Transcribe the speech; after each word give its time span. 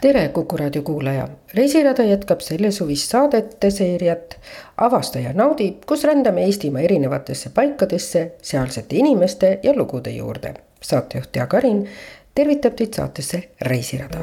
tere, 0.00 0.28
Kuku 0.28 0.56
raadio 0.56 0.82
kuulaja. 0.82 1.28
reisirada 1.54 2.02
jätkab 2.02 2.40
sellesuvist 2.40 3.10
saadete 3.10 3.70
seeriat 3.70 4.38
Avasta 4.76 5.18
ja 5.18 5.32
naudi, 5.32 5.76
kus 5.86 6.04
rändame 6.04 6.44
Eestimaa 6.44 6.80
erinevatesse 6.80 7.50
paikadesse, 7.54 8.32
sealsete 8.42 8.96
inimeste 8.96 9.58
ja 9.62 9.72
lugude 9.76 10.10
juurde. 10.10 10.54
saatejuht 10.82 11.36
Jaak 11.36 11.54
Arin 11.54 11.88
tervitab 12.34 12.74
teid 12.74 12.94
saatesse 12.94 13.48
Reisirada 13.60 14.18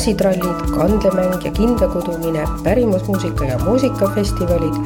naksitrallid, 0.00 0.60
kandlemäng 0.72 1.44
ja 1.44 1.50
kindlakudumine, 1.52 2.44
pärimusmuusika 2.64 3.44
ja 3.44 3.58
muusikafestivalid, 3.58 4.78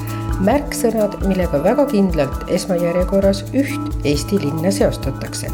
märksõnad, 0.43 1.15
millega 1.23 1.61
väga 1.63 1.85
kindlalt 1.87 2.51
esmajärjekorras 2.51 3.45
üht 3.55 3.95
Eesti 4.03 4.41
linna 4.43 4.73
seostatakse. 4.75 5.53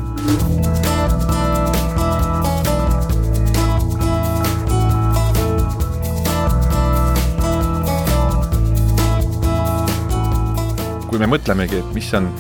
kui 11.11 11.19
me 11.19 11.27
mõtlemegi, 11.27 11.83
et 11.85 11.93
mis 11.93 12.09
on 12.17 12.33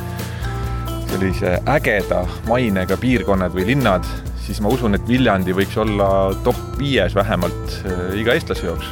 sellise 1.11 1.59
ägeda 1.69 2.25
mainega 2.49 2.97
piirkonnad 2.97 3.53
või 3.53 3.67
linnad, 3.75 4.09
siis 4.51 4.61
ma 4.65 4.71
usun, 4.75 4.97
et 4.99 5.07
Viljandi 5.07 5.55
võiks 5.55 5.77
olla 5.79 6.09
top 6.45 6.59
viies 6.81 7.15
vähemalt 7.15 7.77
äh, 7.87 8.19
iga 8.19 8.35
eestlase 8.35 8.67
jaoks. 8.67 8.91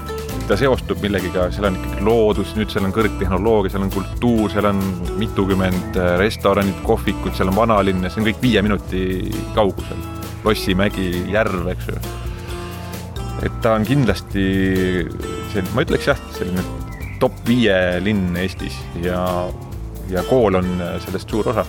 ta 0.48 0.56
seostub 0.56 1.02
millegiga, 1.04 1.48
seal 1.52 1.66
on 1.68 1.74
ikkagi 1.76 2.04
loodus, 2.06 2.54
nüüd 2.56 2.70
seal 2.72 2.86
on 2.86 2.94
kõrgtehnoloogia, 2.96 3.74
seal 3.74 3.84
on 3.84 3.90
kultuur, 3.92 4.46
seal 4.52 4.68
on 4.70 4.78
mitukümmend 5.18 5.98
äh, 5.98 6.14
restoranid, 6.22 6.78
kohvikud, 6.86 7.34
seal 7.36 7.50
on 7.50 7.58
vanalinn 7.58 8.06
ja 8.06 8.12
see 8.12 8.22
on 8.22 8.30
kõik 8.30 8.40
viie 8.44 8.62
minuti 8.64 9.02
kaugusel. 9.58 10.00
Lossimägi, 10.46 11.10
järv, 11.34 11.66
eks 11.74 11.90
ju. 11.90 11.98
et 13.44 13.60
ta 13.62 13.74
on 13.74 13.84
kindlasti 13.86 14.46
selline, 15.50 15.74
ma 15.74 15.84
ütleks 15.84 16.12
jah, 16.12 16.22
selline 16.38 16.62
top 17.18 17.34
viie 17.48 17.74
linn 18.04 18.38
Eestis 18.38 18.78
ja, 19.02 19.20
ja 20.08 20.22
kool 20.30 20.62
on 20.62 20.70
äh, 20.78 20.96
sellest 21.02 21.34
suur 21.34 21.50
osa 21.50 21.66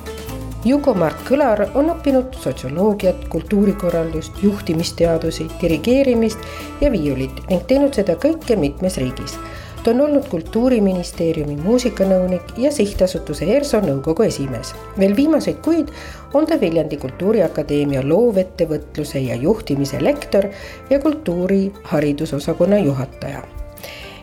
Jugo-Mart 0.66 1.22
Kõlar 1.24 1.62
on 1.80 1.88
õppinud 1.94 2.34
sotsioloogiat, 2.36 3.22
kultuurikorraldust, 3.32 4.42
juhtimisteadusi, 4.44 5.46
dirigeerimist 5.62 6.40
ja 6.82 6.90
viiulit 6.92 7.38
ning 7.48 7.62
teinud 7.68 7.96
seda 7.96 8.18
kõike 8.20 8.58
mitmes 8.60 8.98
riigis. 9.00 9.38
ta 9.84 9.92
on 9.92 10.02
olnud 10.02 10.26
Kultuuriministeeriumi 10.28 11.56
muusikanõunik 11.64 12.52
ja 12.58 12.72
sihtasutuse 12.76 13.46
ERSO 13.46 13.80
nõukogu 13.80 14.26
esimees. 14.28 14.74
veel 15.00 15.16
viimaseid 15.16 15.62
kuid 15.64 15.92
on 16.34 16.46
ta 16.46 16.60
Viljandi 16.60 16.98
Kultuuriakadeemia 16.98 18.02
loovettevõtluse 18.04 19.20
ja 19.20 19.36
juhtimise 19.36 20.04
lektor 20.04 20.50
ja 20.90 21.00
kultuuri 21.00 21.72
haridusosakonna 21.84 22.78
juhataja. 22.78 23.44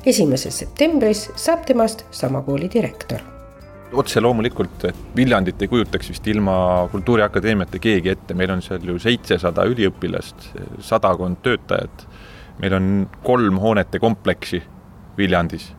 esimeses 0.06 0.58
septembris 0.58 1.30
saab 1.34 1.64
temast 1.64 2.04
sama 2.10 2.42
kooli 2.42 2.70
direktor 2.74 3.35
otse 4.00 4.20
loomulikult, 4.20 4.84
et 4.88 4.98
Viljandit 5.16 5.62
ei 5.62 5.70
kujutaks 5.70 6.10
vist 6.12 6.26
ilma 6.30 6.54
Kultuuriakadeemiate 6.92 7.80
keegi 7.82 8.12
ette, 8.12 8.34
meil 8.36 8.52
on 8.54 8.62
seal 8.64 8.84
ju 8.84 8.98
seitsesada 9.02 9.64
üliõpilast, 9.70 10.50
sadakond 10.84 11.42
töötajat. 11.44 12.06
meil 12.60 12.72
on 12.72 13.08
kolm 13.22 13.58
hoonete 13.60 13.98
kompleksi 13.98 14.62
Viljandis. 15.18 15.72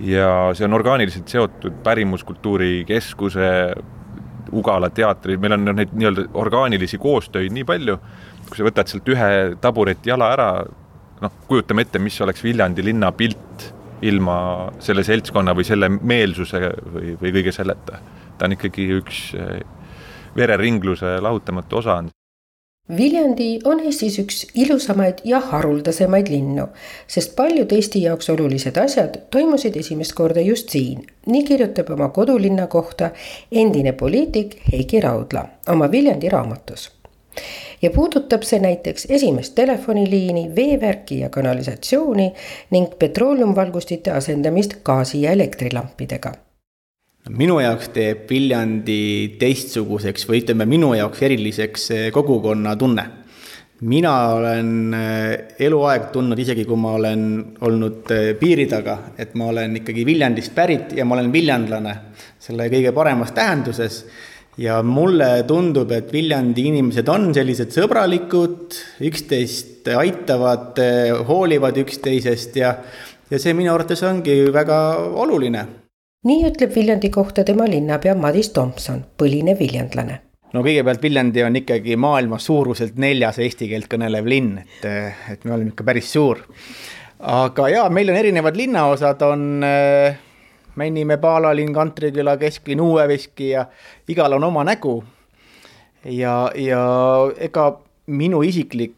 ja 0.00 0.50
see 0.54 0.64
on 0.64 0.74
orgaaniliselt 0.74 1.28
seotud 1.28 1.82
Pärimuskultuuri 1.82 2.84
Keskuse, 2.86 3.74
Ugala 4.52 4.90
teatri, 4.90 5.36
meil 5.36 5.52
on 5.52 5.64
neid 5.76 5.90
nii-öelda 5.92 6.28
orgaanilisi 6.32 6.98
koostöid 6.98 7.52
nii 7.52 7.64
palju, 7.64 7.98
kui 8.48 8.56
sa 8.56 8.64
võtad 8.64 8.88
sealt 8.88 9.08
ühe 9.12 9.56
tabureti 9.60 10.08
jala 10.08 10.30
ära, 10.32 10.46
noh, 11.20 11.34
kujutame 11.48 11.84
ette, 11.84 11.98
mis 11.98 12.16
oleks 12.24 12.44
Viljandi 12.44 12.84
linna 12.86 13.12
pilt 13.12 13.74
ilma 14.02 14.36
selle 14.82 15.04
seltskonna 15.04 15.54
või 15.56 15.66
selle 15.66 15.88
meelsuse 15.88 16.60
või, 16.94 17.16
või 17.20 17.34
kõige 17.38 17.52
selleta. 17.54 17.98
ta 18.38 18.46
on 18.46 18.54
ikkagi 18.54 18.86
üks 19.00 19.24
eh, 19.34 19.58
vereringluse 20.36 21.18
lahutamatu 21.20 21.76
osa. 21.82 22.02
Viljandi 22.96 23.58
on 23.68 23.82
Eestis 23.84 24.14
üks 24.22 24.46
ilusamaid 24.56 25.18
ja 25.28 25.42
haruldasemaid 25.44 26.30
linnu, 26.32 26.70
sest 27.06 27.34
paljud 27.36 27.72
Eesti 27.76 28.00
jaoks 28.06 28.30
olulised 28.32 28.80
asjad 28.80 29.18
toimusid 29.30 29.76
esimest 29.76 30.14
korda 30.16 30.40
just 30.40 30.72
siin. 30.72 31.04
nii 31.26 31.44
kirjutab 31.44 31.90
oma 31.90 32.08
kodulinna 32.08 32.66
kohta 32.66 33.10
endine 33.52 33.92
poliitik 33.92 34.56
Heiki 34.72 35.00
Raudla 35.00 35.44
oma 35.68 35.90
Viljandi 35.90 36.28
raamatus 36.28 36.97
ja 37.82 37.90
puudutab 37.94 38.42
see 38.42 38.60
näiteks 38.62 39.06
esimest 39.10 39.54
telefoniliini, 39.54 40.48
veevärki 40.56 41.20
ja 41.20 41.30
kanalisatsiooni 41.30 42.32
ning 42.70 42.92
petrooleumivalgustite 42.98 44.10
asendamist 44.10 44.80
gaasi- 44.84 45.22
ja 45.22 45.32
elektrilampidega 45.32 46.34
minu 47.28 47.58
jaoks 47.60 47.90
teeb 47.92 48.28
Viljandi 48.30 49.36
teistsuguseks 49.40 50.26
või 50.28 50.42
ütleme, 50.42 50.66
minu 50.68 50.92
jaoks 50.96 51.22
eriliseks 51.22 51.88
kogukonnatunne. 52.14 53.04
mina 53.80 54.12
olen 54.34 54.94
eh, 54.94 55.54
eluaeg 55.66 56.08
tundnud, 56.12 56.38
isegi 56.38 56.64
kui 56.66 56.76
ma 56.76 56.96
olen 56.98 57.20
olnud 57.60 58.10
eh, 58.10 58.32
piiri 58.34 58.66
taga, 58.66 59.12
et 59.18 59.34
ma 59.34 59.52
olen 59.52 59.76
ikkagi 59.76 60.06
Viljandist 60.06 60.54
pärit 60.54 60.96
ja 60.96 61.04
ma 61.04 61.14
olen 61.14 61.32
viljandlane 61.32 61.94
selle 62.38 62.66
kõige 62.72 62.92
paremas 62.92 63.30
tähenduses 63.32 64.00
ja 64.58 64.82
mulle 64.82 65.42
tundub, 65.48 65.92
et 65.94 66.12
Viljandi 66.12 66.66
inimesed 66.72 67.08
on 67.12 67.30
sellised 67.34 67.74
sõbralikud, 67.74 68.78
üksteist 69.08 69.88
aitavad, 69.94 70.80
hoolivad 71.28 71.78
üksteisest 71.84 72.58
ja, 72.58 72.74
ja 73.30 73.40
see 73.40 73.54
minu 73.56 73.72
arvates 73.74 74.02
ongi 74.06 74.40
väga 74.54 74.78
oluline. 75.24 75.66
nii 76.28 76.46
ütleb 76.50 76.74
Viljandi 76.74 77.10
kohta 77.14 77.44
tema 77.46 77.68
linnapea 77.70 78.16
Madis 78.18 78.50
Tomson, 78.54 79.04
põline 79.16 79.54
viljandlane 79.58 80.24
no 80.54 80.62
kõigepealt 80.64 81.02
Viljandi 81.02 81.44
on 81.44 81.58
ikkagi 81.60 81.96
maailma 82.00 82.38
suuruselt 82.42 82.96
neljas 83.00 83.38
eesti 83.44 83.68
keelt 83.70 83.88
kõnelev 83.90 84.28
linn, 84.28 84.56
et, 84.62 84.86
et 85.34 85.44
me 85.44 85.54
oleme 85.54 85.74
ikka 85.74 85.86
päris 85.86 86.12
suur. 86.12 86.40
aga 87.18 87.68
jaa, 87.68 87.88
meil 87.90 88.10
on 88.10 88.16
erinevad 88.16 88.56
linnaosad, 88.56 89.22
on 89.26 89.66
äh, 89.66 90.18
Männimäe, 90.78 91.18
Paalalinn, 91.18 91.74
Kantriküla, 91.74 92.36
Kesklinn, 92.38 92.80
Uue-Veski 92.80 93.50
ja 93.50 93.66
igal 94.08 94.32
on 94.32 94.44
oma 94.44 94.64
nägu. 94.64 95.02
ja, 96.04 96.50
ja 96.54 96.82
ega 97.38 97.72
minu 98.06 98.42
isiklik 98.42 98.94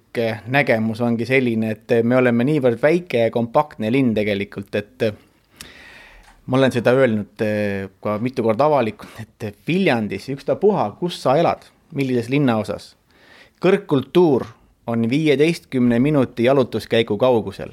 nägemus 0.47 1.01
ongi 1.01 1.27
selline, 1.27 1.71
et 1.75 1.95
me 2.03 2.17
oleme 2.19 2.45
niivõrd 2.45 2.81
väike 2.83 3.27
ja 3.27 3.31
kompaktne 3.35 3.91
linn 3.93 4.15
tegelikult, 4.15 4.75
et 4.75 5.07
ma 6.47 6.59
olen 6.59 6.73
seda 6.75 6.93
öelnud 6.99 7.45
eh, 7.47 7.89
ka 8.03 8.19
mitu 8.23 8.45
korda 8.47 8.67
avalikult, 8.67 9.21
et 9.23 9.59
Viljandis, 9.67 10.29
ükstapuha, 10.35 10.91
kus 11.01 11.21
sa 11.23 11.37
elad, 11.39 11.67
millises 11.95 12.31
linnaosas, 12.31 12.95
kõrgkultuur 13.63 14.47
on 14.91 15.07
viieteistkümne 15.11 15.99
minuti 16.03 16.45
jalutuskäigu 16.45 17.19
kaugusel. 17.19 17.73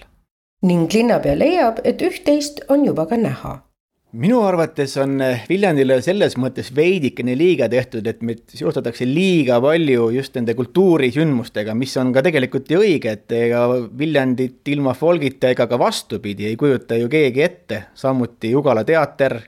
ning 0.61 0.93
linnapea 0.93 1.37
leiab, 1.37 1.79
et 1.83 2.01
üht-teist 2.01 2.63
on 2.69 2.85
juba 2.85 3.05
ka 3.05 3.17
näha 3.17 3.66
minu 4.15 4.39
arvates 4.47 4.95
on 5.01 5.19
eh, 5.21 5.43
Viljandile 5.49 5.97
selles 6.05 6.37
mõttes 6.39 6.69
veidikene 6.75 7.35
liiga 7.37 7.67
tehtud, 7.69 8.07
et 8.07 8.21
meid 8.25 8.43
seostatakse 8.55 9.05
liiga 9.07 9.59
palju 9.63 10.09
just 10.15 10.37
nende 10.37 10.55
kultuurisündmustega, 10.57 11.75
mis 11.75 11.95
on 11.99 12.13
ka 12.15 12.23
tegelikult 12.25 12.71
ju 12.71 12.79
õige, 12.83 13.17
et 13.17 13.35
ega 13.35 13.65
Viljandit 13.99 14.67
ilma 14.71 14.95
folgita 14.97 15.51
ega 15.51 15.67
ka 15.67 15.79
vastupidi 15.79 16.47
ei 16.47 16.55
kujuta 16.59 16.97
ju 16.99 17.09
keegi 17.11 17.43
ette. 17.43 17.83
samuti 17.95 18.51
Jugala 18.51 18.83
teater, 18.87 19.41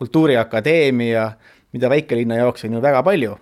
Kultuuriakadeemia, 0.00 1.26
mida 1.72 1.88
väikelinna 1.92 2.38
jaoks 2.38 2.64
on 2.64 2.78
ju 2.78 2.80
väga 2.80 3.02
palju. 3.02 3.36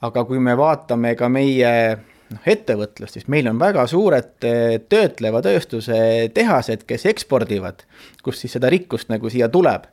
aga 0.00 0.24
kui 0.24 0.38
me 0.38 0.54
vaatame 0.54 1.16
ka 1.18 1.28
meie 1.28 1.98
noh, 2.32 2.46
ettevõtlust, 2.46 3.18
siis 3.18 3.28
meil 3.32 3.48
on 3.50 3.60
väga 3.60 3.86
suured 3.90 4.46
töötleva 4.88 5.42
tööstuse 5.44 5.98
tehased, 6.34 6.86
kes 6.88 7.06
ekspordivad, 7.12 7.84
kust 8.24 8.44
siis 8.44 8.56
seda 8.58 8.70
rikkust 8.72 9.12
nagu 9.12 9.30
siia 9.32 9.50
tuleb. 9.52 9.86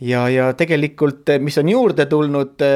ja, 0.00 0.26
ja 0.28 0.52
tegelikult, 0.54 1.38
mis 1.40 1.58
on 1.58 1.68
juurde 1.68 2.06
tulnud, 2.06 2.66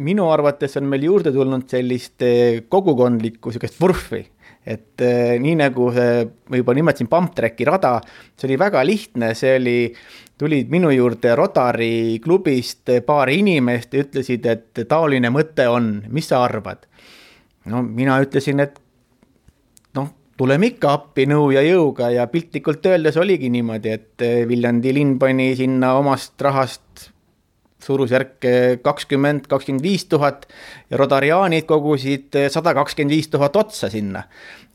minu 0.00 0.28
arvates 0.32 0.76
on 0.80 0.88
meil 0.88 1.08
juurde 1.08 1.32
tulnud 1.32 1.68
sellist 1.68 2.22
kogukondlikku 2.68 3.52
sihukest 3.52 3.80
vurfi 3.80 4.24
et 4.66 5.00
eh, 5.00 5.36
nii 5.40 5.56
nagu 5.58 5.88
see, 5.94 6.24
ma 6.50 6.60
juba 6.60 6.74
nimetasin 6.76 7.08
pump 7.10 7.32
track'i 7.36 7.66
rada, 7.68 7.96
see 8.36 8.50
oli 8.50 8.58
väga 8.60 8.82
lihtne, 8.84 9.32
see 9.38 9.54
oli, 9.56 9.78
tulid 10.40 10.70
minu 10.72 10.92
juurde 10.92 11.34
Rotary 11.36 12.18
klubist 12.24 12.92
paar 13.06 13.32
inimest 13.32 13.94
ja 13.94 14.04
ütlesid, 14.04 14.46
et 14.48 14.84
taoline 14.88 15.32
mõte 15.32 15.68
on, 15.70 15.92
mis 16.12 16.30
sa 16.30 16.44
arvad? 16.44 16.86
No 17.64 17.82
mina 17.82 18.20
ütlesin, 18.22 18.60
et 18.64 18.78
noh, 19.96 20.08
tuleme 20.40 20.72
ikka 20.72 20.94
appi 20.96 21.26
nõu 21.28 21.50
ja 21.54 21.62
jõuga 21.66 22.10
ja 22.14 22.26
piltlikult 22.30 22.86
öeldes 22.86 23.18
oligi 23.20 23.50
niimoodi, 23.52 23.96
et 23.96 24.28
Viljandi 24.48 24.94
linn 24.96 25.18
pani 25.20 25.52
sinna 25.58 25.94
omast 25.98 26.40
rahast 26.40 27.10
suurusjärk 27.84 28.44
kakskümmend, 28.82 29.46
kakskümmend 29.48 29.82
viis 29.82 30.04
tuhat 30.04 30.46
ja 30.90 30.98
rodariaanid 31.00 31.64
kogusid 31.68 32.36
sada 32.52 32.74
kakskümmend 32.76 33.14
viis 33.14 33.28
tuhat 33.28 33.56
otsa 33.56 33.90
sinna. 33.90 34.22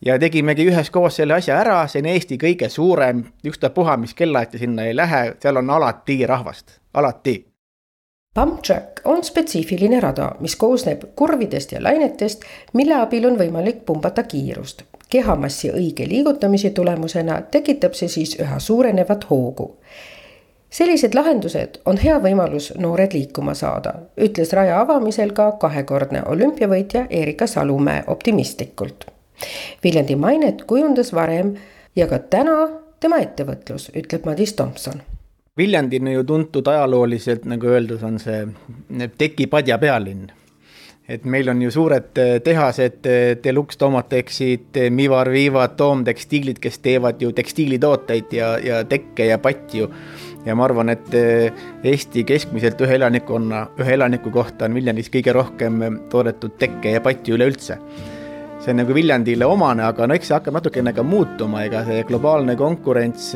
ja 0.05 0.19
tegimegi 0.19 0.65
üheskoos 0.69 1.15
selle 1.15 1.33
asja 1.33 1.57
ära, 1.59 1.79
see 1.87 2.01
on 2.03 2.09
Eesti 2.11 2.37
kõige 2.37 2.69
suurem, 2.69 3.23
ükstapuha, 3.45 3.97
mis 3.97 4.13
kellaajati 4.13 4.61
sinna 4.61 4.85
ei 4.85 4.95
lähe, 4.95 5.35
seal 5.41 5.57
on 5.61 5.69
alati 5.69 6.25
rahvast, 6.27 6.79
alati. 6.93 7.39
Pump 8.35 8.61
track 8.67 8.99
on 9.05 9.23
spetsiifiline 9.23 9.99
rada, 10.03 10.31
mis 10.43 10.55
koosneb 10.59 11.05
kurvidest 11.15 11.71
ja 11.71 11.79
lainetest, 11.83 12.43
mille 12.73 12.97
abil 12.99 13.29
on 13.29 13.39
võimalik 13.39 13.85
pumbata 13.85 14.23
kiirust. 14.23 14.83
kehamassi 15.09 15.69
õige 15.71 16.07
liigutamise 16.09 16.69
tulemusena 16.69 17.41
tekitab 17.51 17.93
see 17.93 18.09
siis 18.09 18.35
üha 18.41 18.59
suurenevat 18.59 19.29
hoogu 19.29 19.69
sellised 20.75 21.15
lahendused 21.15 21.79
on 21.85 21.99
hea 22.01 22.17
võimalus 22.19 22.73
noored 22.75 23.13
liikuma 23.15 23.53
saada, 23.55 23.93
ütles 24.19 24.51
raja 24.57 24.81
avamisel 24.81 25.31
ka 25.37 25.51
kahekordne 25.61 26.25
olümpiavõitja 26.27 27.05
Erika 27.09 27.47
Salumäe 27.47 28.03
optimistlikult. 28.07 29.07
Viljandi 29.83 30.15
mainet 30.19 30.63
kujundas 30.67 31.13
varem 31.15 31.55
ja 31.95 32.07
ka 32.11 32.19
täna 32.19 32.57
tema 32.99 33.23
ettevõtlus, 33.23 33.91
ütleb 33.95 34.27
Madis 34.27 34.55
Tomson. 34.59 35.03
Viljandi 35.57 35.99
on 36.01 36.07
ju 36.11 36.23
tuntud 36.27 36.67
ajalooliselt, 36.67 37.45
nagu 37.47 37.69
öeldud, 37.71 38.01
on 38.03 38.17
see 38.19 38.41
tekipadja 39.17 39.77
pealinn. 39.79 40.25
Et 41.07 41.23
meil 41.31 41.47
on 41.47 41.61
ju 41.61 41.69
suured 41.71 42.09
tehased, 42.43 43.07
Deluxe 43.43 43.79
Tomotexid, 43.79 44.79
Mivar 44.91 45.29
Vivad, 45.31 45.77
Toom 45.79 46.03
tekstiilid, 46.03 46.59
kes 46.59 46.81
teevad 46.83 47.23
ju 47.23 47.31
tekstiilitooteid 47.37 48.33
ja, 48.35 48.49
ja 48.59 48.81
tekke 48.89 49.29
ja 49.29 49.37
patju. 49.39 49.87
Ja 50.45 50.57
ma 50.59 50.65
arvan, 50.67 50.91
et 50.91 51.15
eh, 51.15 51.63
Eesti 51.87 52.25
keskmiselt 52.27 52.81
ühe 52.83 52.99
elanikkonna, 52.99 53.63
ühe 53.79 53.95
elaniku 53.95 54.33
kohta 54.35 54.67
on 54.67 54.75
Viljandis 54.75 55.07
kõige 55.13 55.33
rohkem 55.37 55.79
toodetud 56.11 56.59
tekke 56.59 56.97
ja 56.97 57.05
patti 57.05 57.37
üleüldse 57.37 57.79
see 58.65 58.73
on 58.73 58.79
nagu 58.81 58.95
Viljandile 58.97 59.45
omane, 59.45 59.83
aga 59.85 60.07
no 60.09 60.15
eks 60.17 60.29
see 60.31 60.35
hakkab 60.35 60.55
natukene 60.57 60.93
ka 60.95 61.03
muutuma, 61.05 61.61
ega 61.67 61.83
see 61.85 62.01
globaalne 62.09 62.55
konkurents, 62.57 63.27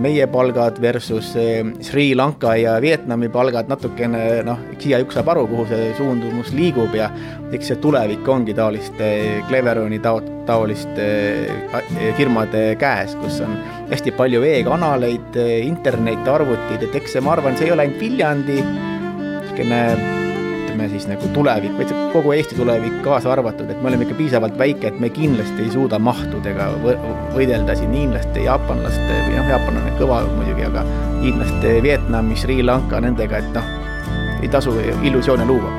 meie 0.00 0.26
palgad 0.32 0.80
versus 0.80 1.34
eh, 1.36 1.60
Sri 1.84 2.14
Lanka 2.16 2.54
ja 2.56 2.78
Vietnami 2.80 3.28
palgad 3.32 3.68
natukene 3.68 4.40
noh, 4.46 4.62
eks 4.72 4.88
igaüks 4.88 5.18
saab 5.18 5.32
aru, 5.34 5.44
kuhu 5.50 5.66
see 5.68 5.92
suundumus 5.98 6.54
liigub 6.56 6.96
ja 6.96 7.10
eks 7.52 7.72
see 7.72 7.80
tulevik 7.82 8.28
ongi 8.28 8.56
taoliste 8.56 9.10
Cleveroni 9.50 10.00
tao-, 10.04 10.24
taoliste 10.48 11.08
eh, 11.68 12.12
firmade 12.16 12.70
käes, 12.80 13.16
kus 13.20 13.42
on 13.44 13.58
hästi 13.92 14.16
palju 14.16 14.44
e-kanaleid, 14.54 15.36
internet, 15.68 16.24
arvutid, 16.28 16.88
et 16.88 17.02
eks 17.02 17.16
see, 17.16 17.24
ma 17.24 17.36
arvan, 17.36 17.60
see 17.60 17.68
ei 17.68 17.76
ole 17.76 17.84
ainult 17.84 18.00
Viljandi 18.08 18.62
niisugune 18.62 20.17
ütleme 20.78 20.94
siis 20.94 21.08
nagu 21.10 21.28
tulevik, 21.34 21.72
vaid 21.74 21.90
kogu 22.12 22.32
Eesti 22.36 22.54
tulevik 22.54 23.00
kaasa 23.02 23.32
arvatud, 23.32 23.66
et 23.70 23.80
me 23.82 23.90
oleme 23.90 24.04
ikka 24.06 24.14
piisavalt 24.14 24.58
väike, 24.58 24.92
et 24.92 25.00
me 25.02 25.08
kindlasti 25.10 25.64
ei 25.64 25.70
suuda 25.74 25.98
mahtudega 25.98 26.68
võidelda 27.34 27.74
siin 27.74 27.90
hiinlaste, 27.96 28.44
jaapanlaste 28.44 29.16
või 29.26 29.34
noh, 29.34 29.48
Jaapan 29.50 29.80
on 29.80 29.88
kõva 29.98 30.20
muidugi, 30.36 30.66
aga 30.68 30.84
hiinlaste, 31.22 31.72
Vietnami, 31.82 32.36
Sri 32.38 32.60
Lanka, 32.62 33.00
nendega, 33.02 33.40
et 33.42 33.50
noh, 33.56 33.72
ei 34.38 34.50
tasu 34.52 34.76
illusioone 35.02 35.48
luua. 35.48 35.74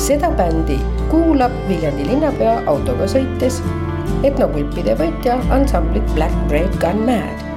seda 0.00 0.30
bändi 0.32 0.78
kuulab 1.10 1.52
Viljandi 1.68 2.06
linnapea 2.08 2.54
autoga 2.72 3.04
sõites 3.04 3.60
etnopulpide 4.24 4.96
võitja 4.96 5.36
ansamblit 5.52 6.08
Black 6.16 6.48
Bread 6.48 6.80
Gun 6.80 7.04
Mad 7.04 7.49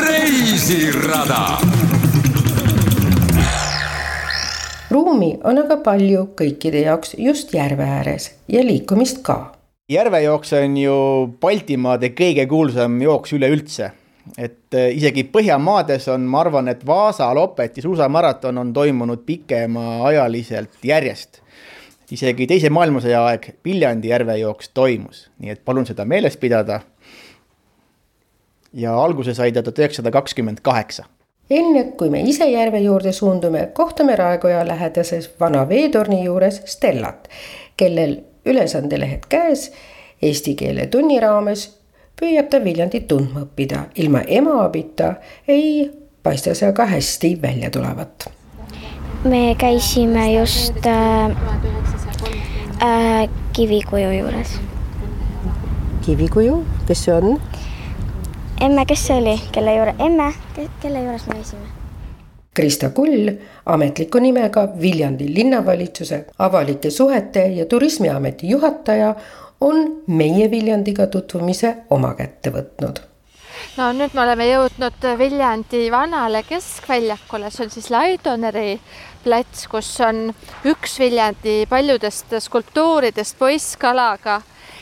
reisirada. 0.00 1.58
ruumi 4.90 5.38
on 5.44 5.58
aga 5.62 5.76
palju 5.84 6.26
kõikide 6.38 6.82
jaoks 6.88 7.14
just 7.18 7.54
järve 7.54 7.84
ääres 7.86 8.34
ja 8.48 8.64
liikumist 8.66 9.22
ka. 9.22 9.52
järvejooks 9.88 10.52
on 10.58 10.76
ju 10.76 10.96
Baltimaade 11.40 12.08
kõige 12.18 12.46
kuulsam 12.50 13.02
jooks 13.02 13.32
üleüldse 13.38 13.92
et 14.38 14.74
äh, 14.74 14.90
isegi 14.96 15.24
Põhjamaades 15.32 16.08
on, 16.12 16.20
ma 16.28 16.40
arvan, 16.44 16.68
et 16.68 16.86
Vaasa 16.86 17.34
Lopeti 17.34 17.82
suusamaraton 17.82 18.58
on 18.58 18.72
toimunud 18.72 19.22
pikemaajaliselt 19.26 20.84
järjest. 20.84 21.40
isegi 22.10 22.46
teise 22.50 22.70
maailmasõja 22.74 23.20
aeg 23.22 23.44
Viljandi 23.64 24.08
järvejooks 24.10 24.72
toimus, 24.74 25.28
nii 25.38 25.50
et 25.54 25.64
palun 25.64 25.86
seda 25.86 26.04
meeles 26.04 26.36
pidada. 26.36 26.80
Ja 28.72 28.94
alguse 28.94 29.34
sai 29.34 29.52
ta 29.52 29.62
tuhat 29.62 29.78
üheksasada 29.78 30.10
kakskümmend 30.10 30.62
kaheksa 30.62 31.04
enne 31.50 31.84
kui 31.98 32.10
me 32.10 32.20
ise 32.22 32.46
järve 32.50 32.78
juurde 32.78 33.12
suundume, 33.12 33.66
kohtame 33.74 34.16
Raekoja 34.16 34.62
lähedases 34.66 35.30
vana 35.40 35.68
veetorni 35.68 36.24
juures 36.24 36.62
Stellat, 36.64 37.28
kellel 37.76 38.20
ülesandelehed 38.46 39.26
käes 39.28 39.70
eesti 40.22 40.54
keele 40.54 40.86
tunni 40.86 41.20
raames 41.20 41.66
püüab 42.20 42.50
ta 42.52 42.60
Viljandit 42.64 43.08
tundma 43.08 43.46
õppida, 43.46 43.86
ilma 43.96 44.22
ema 44.28 44.60
abita 44.64 45.14
ei 45.48 45.88
paista 46.22 46.54
see 46.54 46.68
aga 46.68 46.86
hästi 46.86 47.34
välja 47.42 47.70
tulevat. 47.70 48.28
me 49.24 49.54
käisime 49.58 50.32
just 50.32 50.86
äh, 50.86 51.30
äh, 52.82 53.28
Kivikuju 53.52 54.12
juures. 54.18 54.60
Kivikuju, 56.06 56.64
kes 56.86 57.04
see 57.04 57.14
on? 57.14 57.40
Emme, 58.60 58.86
kes 58.86 59.06
see 59.06 59.18
oli, 59.20 59.36
kelle 59.52 59.74
juure, 59.74 59.94
emme, 59.98 60.32
kelle 60.82 61.04
juures 61.04 61.26
me 61.26 61.34
käisime? 61.40 61.68
Krista 62.54 62.90
Kull, 62.90 63.30
ametliku 63.66 64.18
nimega 64.18 64.68
Viljandi 64.80 65.28
linnavalitsuse 65.34 66.24
avalike 66.38 66.90
suhete 66.90 67.46
ja 67.46 67.66
turismiameti 67.66 68.50
juhataja, 68.50 69.14
on 69.60 70.02
meie 70.06 70.50
Viljandiga 70.50 71.06
tutvumise 71.06 71.76
oma 71.90 72.14
kätte 72.14 72.50
võtnud 72.50 73.00
no 73.76 73.90
nüüd 73.96 74.14
me 74.14 74.22
oleme 74.24 74.46
jõudnud 74.48 75.06
Viljandi 75.18 75.88
vanale 75.92 76.42
keskväljakule, 76.48 77.50
see 77.50 77.66
on 77.66 77.72
siis 77.74 77.90
Laidoneri 77.92 78.74
plats, 79.24 79.66
kus 79.70 79.90
on 80.04 80.30
üks 80.68 80.98
Viljandi 81.00 81.64
paljudest 81.70 82.36
skulptuuridest 82.46 83.38
poisskalaga. 83.38 84.40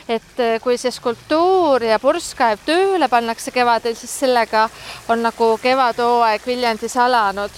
Et 0.09 0.61
kui 0.63 0.77
see 0.81 0.91
skulptuur 0.91 1.83
ja 1.85 1.99
purskkaev 2.01 2.63
tööle 2.65 3.09
pannakse 3.09 3.51
kevadel, 3.53 3.93
siis 3.95 4.15
sellega 4.23 4.63
on 5.09 5.21
nagu 5.21 5.51
kevadhooaeg 5.61 6.47
Viljandis 6.47 6.97
alanud. 6.97 7.51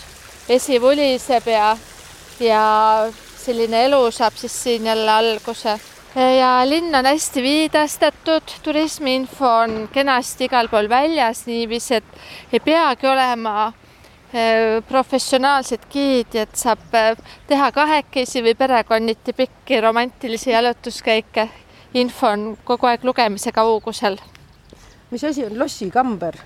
vesi 0.49 0.81
vuliseb 0.81 1.47
ja, 1.47 1.77
ja 2.39 2.65
selline 3.37 3.85
elu 3.85 4.03
saab 4.11 4.35
siis 4.35 4.63
siin 4.63 4.85
jälle 4.85 5.11
alguse 5.11 5.79
ja 6.15 6.61
linn 6.69 6.95
on 6.95 7.05
hästi 7.05 7.41
viidastatud, 7.41 8.43
turismiinfo 8.63 9.47
on 9.47 9.89
kenasti 9.93 10.45
igal 10.49 10.67
pool 10.67 10.89
väljas 10.89 11.45
niiviisi, 11.47 12.01
et 12.01 12.53
ei 12.53 12.59
peagi 12.59 13.07
olema 13.07 13.67
äh, 13.67 14.83
professionaalset 14.87 15.87
giidi, 15.91 16.43
et 16.43 16.55
saab 16.55 16.95
äh, 16.95 17.15
teha 17.47 17.71
kahekesi 17.71 18.43
või 18.43 18.55
perekonniti 18.59 19.33
pikki 19.33 19.81
romantilisi 19.81 20.51
jalutuskäike. 20.51 21.49
Info 21.93 22.27
on 22.27 22.57
kogu 22.63 22.87
aeg 22.87 23.03
lugemise 23.03 23.51
kaugusel. 23.51 24.17
mis 25.11 25.23
asi 25.23 25.45
on 25.45 25.59
lossikamber? 25.59 26.37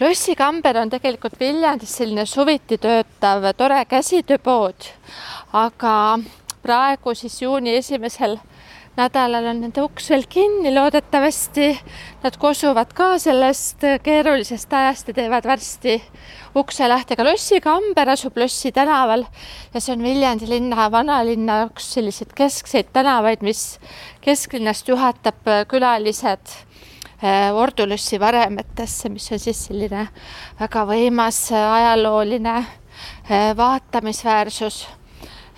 lossikamber 0.00 0.76
on 0.78 0.90
tegelikult 0.90 1.40
Viljandis 1.40 1.96
selline 1.96 2.26
suviti 2.26 2.78
töötav 2.78 3.44
tore 3.56 3.84
käsitööpood, 3.84 4.86
aga 5.52 6.18
praegu 6.62 7.14
siis 7.14 7.42
juuni 7.42 7.76
esimesel 7.76 8.38
nädalal 8.96 9.46
on 9.48 9.60
nende 9.62 9.82
uks 9.84 10.10
veel 10.12 10.26
kinni, 10.28 10.72
loodetavasti 10.74 11.68
nad 12.22 12.36
kosuvad 12.40 12.92
ka 12.96 13.14
sellest 13.22 13.84
keerulisest 14.04 14.72
ajast 14.76 15.08
ja 15.08 15.16
teevad 15.16 15.48
varsti 15.48 15.96
ukse 16.60 16.88
lahti, 16.90 17.16
aga 17.16 17.26
Lossi 17.30 17.60
kamber 17.64 18.12
asub 18.12 18.36
Lossi 18.36 18.72
tänaval 18.72 19.24
ja 19.72 19.80
see 19.80 19.96
on 19.96 20.04
Viljandi 20.04 20.48
linna, 20.50 20.90
vanalinna 20.92 21.62
jaoks 21.62 21.88
selliseid 21.96 22.36
keskseid 22.36 22.92
tänavaid, 22.92 23.40
mis 23.40 23.80
kesklinnast 24.24 24.92
juhatab 24.92 25.40
külalised 25.72 26.56
eh, 27.22 27.48
Ordulossi 27.48 28.20
varemetesse, 28.20 29.08
mis 29.08 29.32
on 29.32 29.40
siis 29.40 29.68
selline 29.70 30.08
väga 30.60 30.84
võimas 30.92 31.46
ajalooline 31.56 32.58
eh, 32.60 33.52
vaatamisväärsus. 33.56 34.84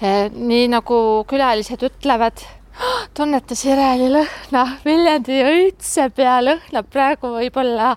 Nii 0.05 0.67
nagu 0.69 0.97
külalised 1.31 1.81
ütlevad 1.87 2.43
tunnetas 3.15 3.65
Ireli 3.69 4.09
lõhna, 4.13 4.65
Viljandi 4.85 5.41
õitseb 5.47 6.19
ja 6.19 6.41
lõhnab 6.43 6.87
praegu 6.91 7.31
võib-olla 7.37 7.95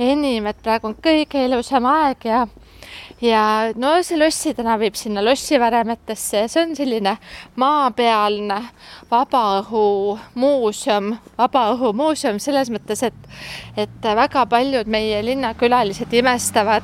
enim, 0.00 0.46
et 0.48 0.60
praegu 0.64 0.88
on 0.90 0.96
kõige 1.04 1.44
ilusam 1.48 1.84
aeg 1.90 2.24
ja 2.28 2.44
ja 3.24 3.72
no 3.80 4.02
see 4.04 4.18
Lossi 4.18 4.54
tänav 4.56 4.80
viib 4.82 4.96
sinna 4.98 5.22
Lossi 5.24 5.58
varemetesse 5.60 6.38
ja 6.44 6.48
see 6.50 6.62
on 6.64 6.74
selline 6.76 7.16
maapealne 7.60 8.58
vabaõhumuuseum, 9.10 11.14
vabaõhumuuseum 11.38 12.38
selles 12.42 12.70
mõttes, 12.74 13.02
et, 13.06 13.14
et 13.76 14.04
väga 14.04 14.46
paljud 14.50 14.86
meie 14.90 15.22
linnakülalised 15.24 16.12
imestavad, 16.20 16.82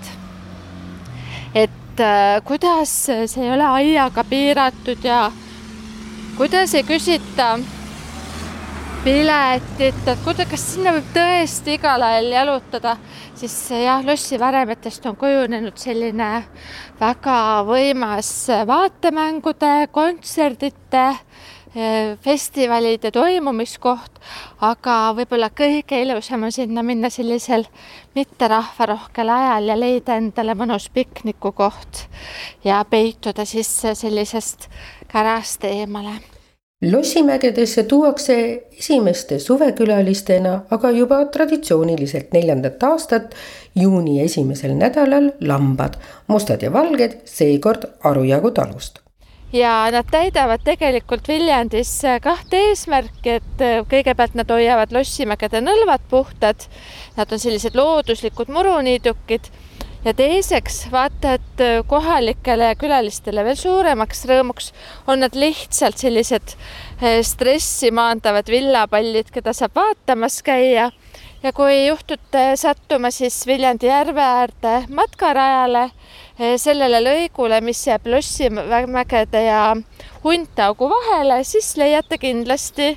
et 1.54 2.00
äh, 2.00 2.40
kuidas 2.46 2.90
see 3.10 3.44
ei 3.44 3.52
ole 3.56 3.66
aiaga 3.80 4.24
piiratud 4.24 5.04
ja 5.04 5.30
kuidas 6.40 6.72
ei 6.72 6.84
küsita 6.88 7.58
piletit, 9.04 10.06
et 10.08 10.20
kuida-, 10.24 10.46
kas 10.48 10.62
sinna 10.70 10.94
võib 10.96 11.10
tõesti 11.12 11.74
igal 11.76 12.00
ajal 12.00 12.30
jalutada, 12.32 12.94
siis 13.36 13.56
jah, 13.76 14.00
lossi 14.08 14.38
varemetest 14.40 15.04
on 15.10 15.18
kujunenud 15.20 15.76
selline 15.76 16.30
väga 16.96 17.34
võimas 17.68 18.30
vaatemängude, 18.70 19.90
kontserdite, 19.92 21.02
eh, 21.74 22.14
festivalide 22.24 23.12
toimumiskoht, 23.12 24.16
aga 24.64 24.94
võib-olla 25.18 25.50
kõige 25.52 26.00
ilusam 26.06 26.48
on 26.48 26.56
sinna 26.56 26.80
minna 26.80 27.10
sellisel 27.12 27.66
mitterahvarohkel 28.16 29.28
ajal 29.36 29.74
ja 29.74 29.76
leida 29.76 30.16
endale 30.16 30.56
mõnus 30.56 30.88
piknikukoht 30.88 32.06
ja 32.64 32.80
peituda 32.88 33.44
siis 33.44 33.74
sellisest 34.00 34.70
kärast 35.12 35.64
eemale 35.64 36.20
lossimägedesse 36.82 37.82
tuuakse 37.82 38.62
esimeste 38.78 39.38
suvekülalistena 39.38 40.60
aga 40.70 40.90
juba 40.90 41.24
traditsiooniliselt 41.24 42.32
neljandat 42.32 42.82
aastat 42.82 43.34
juuni 43.74 44.20
esimesel 44.24 44.72
nädalal 44.74 45.30
lambad, 45.40 45.98
mustad 46.26 46.62
ja 46.62 46.72
valged, 46.72 47.20
seekord 47.24 47.84
Arujagu 48.04 48.50
talust. 48.50 48.98
Ja 49.52 49.90
nad 49.92 50.06
täidavad 50.10 50.62
tegelikult 50.64 51.28
Viljandis 51.28 51.90
kahte 52.22 52.56
eesmärki, 52.70 53.40
et 53.40 53.64
kõigepealt 53.90 54.38
nad 54.38 54.50
hoiavad 54.50 54.94
lossimägede 54.94 55.60
nõlvad 55.60 56.06
puhtad, 56.08 56.64
nad 57.16 57.32
on 57.32 57.42
sellised 57.42 57.76
looduslikud 57.76 58.48
muruniidukid 58.48 59.50
ja 60.04 60.14
teiseks 60.16 60.86
vaata, 60.92 61.34
et 61.36 61.62
äh, 61.64 61.80
kohalikele 61.86 62.72
külalistele 62.80 63.44
veel 63.44 63.58
suuremaks 63.58 64.24
rõõmuks 64.30 64.70
on 65.10 65.24
nad 65.24 65.36
lihtsalt 65.36 66.00
sellised 66.00 66.54
äh, 66.54 67.20
stressi 67.26 67.92
maandavad 67.94 68.48
villapallid, 68.50 69.32
keda 69.34 69.54
saab 69.56 69.76
vaatamas 69.76 70.40
käia. 70.46 70.90
Ja 71.40 71.54
kui 71.56 71.86
juhtute 71.86 72.50
sattuma 72.60 73.08
siis 73.16 73.38
Viljandi 73.48 73.88
järve 73.88 74.20
äärde 74.20 74.74
matkarajale, 74.92 75.86
äh, 75.88 76.56
sellele 76.60 77.02
lõigule, 77.04 77.60
mis 77.64 77.82
jääb 77.88 78.08
Lossimägede 78.12 79.44
ja 79.46 79.64
Huntaugu 80.24 80.88
vahele, 80.92 81.42
siis 81.48 81.74
leiate 81.80 82.20
kindlasti 82.20 82.94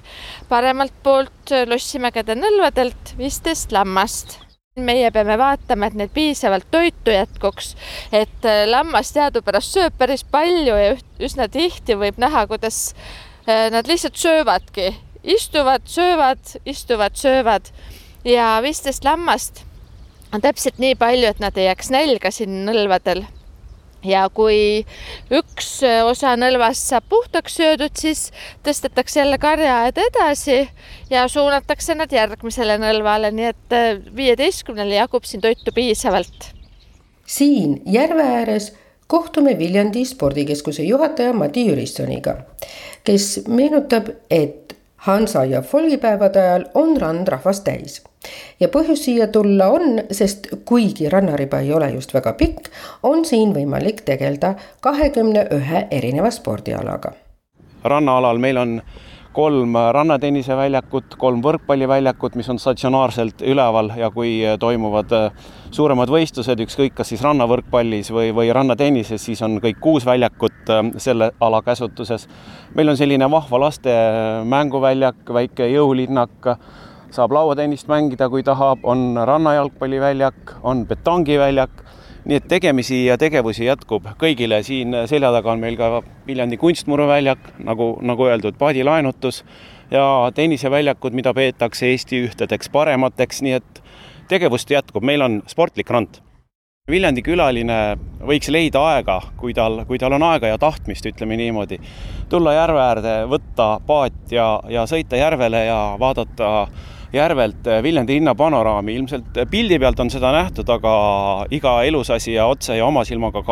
paremalt 0.50 0.96
poolt 1.04 1.56
Lossimägede 1.68 2.36
nõlvadelt 2.40 3.16
viisteist 3.20 3.76
lammast 3.76 4.43
meie 4.82 5.12
peame 5.14 5.36
vaatama, 5.38 5.86
et 5.86 5.98
neil 6.00 6.10
piisavalt 6.10 6.66
toitu 6.74 7.14
jätkuks, 7.14 7.76
et 8.10 8.46
äh, 8.50 8.64
lammas 8.66 9.12
teadupärast 9.14 9.76
sööb 9.76 9.94
päris 10.00 10.24
palju 10.26 10.74
ja 10.74 10.96
üsna 11.22 11.46
tihti 11.46 11.94
võib 11.94 12.18
näha, 12.18 12.48
kuidas 12.50 12.80
äh, 13.46 13.70
nad 13.70 13.86
lihtsalt 13.86 14.18
söövadki, 14.18 14.88
istuvad, 15.22 15.86
söövad, 15.86 16.56
istuvad, 16.66 17.14
söövad 17.22 17.70
ja 18.26 18.56
viisteist 18.66 19.06
lammast 19.06 19.62
on 20.34 20.42
täpselt 20.42 20.82
nii 20.82 20.98
palju, 20.98 21.30
et 21.30 21.44
nad 21.44 21.54
ei 21.54 21.70
jääks 21.70 21.94
nälga 21.94 22.34
siin 22.34 22.64
nõlvadel. 22.66 23.28
Ja 24.04 24.26
kui 24.34 24.84
üks 25.34 25.70
osa 26.06 26.36
nõlvast 26.40 26.92
saab 26.92 27.08
puhtaks 27.10 27.58
söödud, 27.60 27.96
siis 28.00 28.28
tõstetakse 28.66 29.22
jälle 29.22 29.40
karjaaed 29.42 30.00
edasi 30.08 30.60
ja 31.12 31.28
suunatakse 31.32 31.96
nad 31.96 32.12
järgmisele 32.12 32.78
nõlvale, 32.82 33.32
nii 33.32 33.50
et 33.52 33.76
äh, 33.78 33.90
viieteistkümnele 34.16 35.00
jagub 35.00 35.28
siin 35.28 35.42
toitu 35.42 35.72
piisavalt. 35.76 36.54
siin 37.26 37.82
järve 37.86 38.24
ääres 38.24 38.74
kohtume 39.08 39.58
Viljandi 39.60 40.06
spordikeskuse 40.06 40.84
juhataja 40.84 41.34
Mati 41.34 41.68
Jürissoniga, 41.68 42.36
kes 43.04 43.44
meenutab, 43.48 44.10
et 44.30 44.78
Hansa 45.04 45.46
ja 45.46 45.62
folgipäevade 45.62 46.42
ajal 46.42 46.66
on 46.74 46.98
rand 47.02 47.28
rahvast 47.28 47.64
täis 47.64 48.02
ja 48.60 48.70
põhjus 48.72 49.04
siia 49.04 49.28
tulla 49.28 49.68
on, 49.68 50.00
sest 50.12 50.48
kuigi 50.66 51.10
rannariba 51.10 51.60
ei 51.60 51.74
ole 51.74 51.90
just 51.92 52.14
väga 52.14 52.34
pikk, 52.40 52.70
on 53.04 53.26
siin 53.26 53.52
võimalik 53.56 54.02
tegeleda 54.08 54.54
kahekümne 54.82 55.48
ühe 55.52 55.88
erineva 55.92 56.32
spordialaga. 56.32 57.12
rannaalal 57.84 58.38
meil 58.38 58.58
on 58.58 58.82
kolm 59.34 59.74
rannatenniseväljakut, 59.92 61.16
kolm 61.18 61.42
võrkpalliväljakut, 61.44 62.36
mis 62.38 62.50
on 62.54 62.60
statsionaarselt 62.62 63.42
üleval 63.42 63.92
ja 63.98 64.10
kui 64.14 64.36
toimuvad 64.60 65.16
äh, 65.18 65.48
suuremad 65.74 66.12
võistlused, 66.14 66.62
ükskõik 66.66 66.96
kas 67.00 67.10
siis 67.14 67.24
rannavõrkpallis 67.26 68.12
või, 68.14 68.30
või 68.36 68.54
rannatennises, 68.54 69.26
siis 69.26 69.42
on 69.46 69.58
kõik 69.64 69.82
kuus 69.84 70.06
väljakut 70.06 70.70
äh, 70.70 70.84
selle 71.02 71.32
ala 71.42 71.62
käsutuses. 71.66 72.28
meil 72.76 72.90
on 72.90 72.98
selline 72.98 73.30
vahva 73.32 73.60
laste 73.66 73.98
mänguväljak, 74.46 75.26
väike 75.34 75.68
jõulinnak, 75.74 76.54
saab 77.14 77.34
lauatennist 77.34 77.88
mängida, 77.88 78.30
kui 78.30 78.44
tahab, 78.44 78.86
on 78.86 79.18
rannajalgpalliväljak, 79.18 80.58
on 80.64 80.86
betongiväljak 80.88 81.84
nii 82.26 82.40
et 82.40 82.48
tegemisi 82.48 83.04
ja 83.06 83.18
tegevusi 83.20 83.66
jätkub 83.68 84.08
kõigile, 84.20 84.62
siin 84.64 84.96
selja 85.10 85.32
taga 85.36 85.52
on 85.54 85.64
meil 85.64 85.78
ka 85.80 86.02
Viljandi 86.28 86.58
kunstmuruväljak, 86.62 87.54
nagu, 87.68 87.94
nagu 88.02 88.28
öeldud, 88.30 88.58
paadilaenutus 88.60 89.44
ja 89.92 90.06
tenniseväljakud, 90.36 91.14
mida 91.14 91.34
peetakse 91.34 91.92
Eesti 91.92 92.24
ühtedeks 92.28 92.72
paremateks, 92.72 93.42
nii 93.44 93.58
et 93.60 93.84
tegevust 94.32 94.72
jätkub, 94.72 95.04
meil 95.04 95.22
on 95.22 95.42
sportlik 95.52 95.92
rand. 95.92 96.22
Viljandi 96.92 97.22
külaline 97.24 97.76
võiks 98.28 98.50
leida 98.52 98.82
aega, 98.92 99.22
kui 99.40 99.54
tal, 99.56 99.86
kui 99.88 100.00
tal 100.00 100.18
on 100.18 100.24
aega 100.28 100.50
ja 100.52 100.58
tahtmist, 100.60 101.06
ütleme 101.08 101.38
niimoodi, 101.40 101.78
tulla 102.32 102.58
järve 102.58 102.82
äärde, 102.84 103.14
võtta 103.32 103.68
paat 103.88 104.34
ja, 104.36 104.48
ja 104.68 104.84
sõita 104.90 105.16
järvele 105.20 105.62
ja 105.70 105.78
vaadata 106.00 106.68
järvelt 107.14 107.68
eh, 107.68 107.84
Viljandi 107.84 108.18
linna 108.18 108.36
panoraami, 108.36 108.96
ilmselt 108.96 109.38
eh, 109.38 109.48
pildi 109.50 109.80
pealt 109.80 110.00
on 110.00 110.10
seda 110.14 110.32
nähtud, 110.34 110.70
aga 110.70 110.94
iga 111.54 111.78
elusasi 111.86 112.34
ja 112.34 112.48
otse 112.50 112.78
ja 112.78 112.86
oma 112.86 113.06
silmaga 113.06 113.44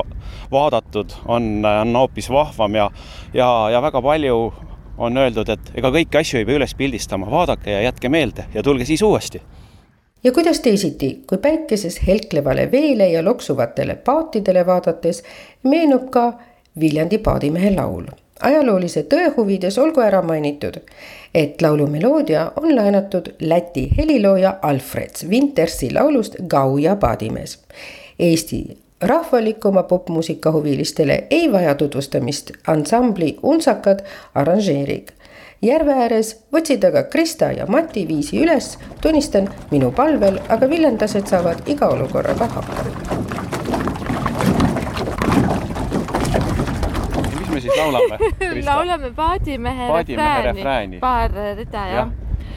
vaadatud 0.52 1.14
on, 1.26 1.54
on 1.66 1.96
hoopis 1.96 2.30
vahvam 2.30 2.76
ja, 2.76 2.90
ja, 3.34 3.50
ja 3.70 3.82
väga 3.82 4.02
palju 4.02 4.42
on 5.02 5.18
öeldud, 5.18 5.50
et 5.50 5.74
ega 5.78 5.90
kõiki 5.94 6.20
asju 6.20 6.42
ei 6.42 6.46
pea 6.46 6.60
üles 6.60 6.76
pildistama, 6.78 7.30
vaadake 7.32 7.72
ja 7.72 7.82
jätke 7.88 8.10
meelde 8.10 8.46
ja 8.54 8.64
tulge 8.64 8.86
siis 8.86 9.02
uuesti. 9.02 9.42
ja 10.24 10.32
kuidas 10.32 10.60
teisiti, 10.60 11.24
kui 11.28 11.38
päikeses 11.38 12.02
helklevale 12.08 12.72
veele 12.72 13.10
ja 13.10 13.24
loksuvatele 13.26 13.96
paatidele 13.96 14.66
vaadates 14.66 15.24
meenub 15.64 16.10
ka 16.10 16.34
Viljandi 16.80 17.18
paadimehe 17.18 17.74
laul. 17.76 18.06
Ajaloolise 18.42 19.04
tõe 19.04 19.34
huvides 19.36 19.76
olgu 19.78 20.02
ära 20.02 20.22
mainitud, 20.22 20.78
et 21.36 21.62
laulu 21.62 21.88
meloodia 21.88 22.52
on 22.62 22.76
laenatud 22.76 23.34
Läti 23.40 23.90
helilooja 23.98 24.58
Alfred 24.62 25.28
Wintersi 25.30 25.94
laulust 25.94 26.36
Gau 26.48 26.78
ja 26.78 26.96
paadimees. 26.96 27.60
Eesti 28.20 28.78
rahvalikuma 29.02 29.84
popmuusika 29.84 30.52
huvilistele 30.52 31.28
ei 31.30 31.52
vaja 31.52 31.76
tutvustamist 31.76 32.52
ansambli 32.68 33.38
Unsakad 33.44 34.00
arranžeering. 34.36 35.08
järve 35.62 35.94
ääres 35.94 36.32
võtsid 36.54 36.88
aga 36.88 37.04
Krista 37.04 37.52
ja 37.52 37.66
Mati 37.70 38.08
viisi 38.08 38.40
üles, 38.42 38.78
tunnistan 39.02 39.50
minu 39.72 39.92
palvel, 39.92 40.40
aga 40.50 40.70
viljandlased 40.70 41.30
saavad 41.30 41.70
iga 41.70 41.88
olukorraga 41.94 42.48
hakkama 42.48 43.51
siis 47.62 47.78
laulame? 47.78 48.18
laulame 48.70 49.12
Paadimehe, 49.16 49.88
Paadimehe 49.88 50.42
refrääni. 50.50 51.00
paar 51.00 51.32
rida 51.58 51.86
jah 51.88 51.96
ja. 51.96 52.08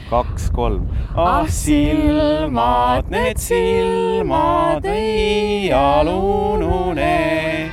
kaks-kolm. 0.09 0.87
ah 1.15 1.47
silmad, 1.49 3.09
need 3.09 3.41
silmad 3.41 4.85
ei 4.85 5.73
alunune. 5.73 7.71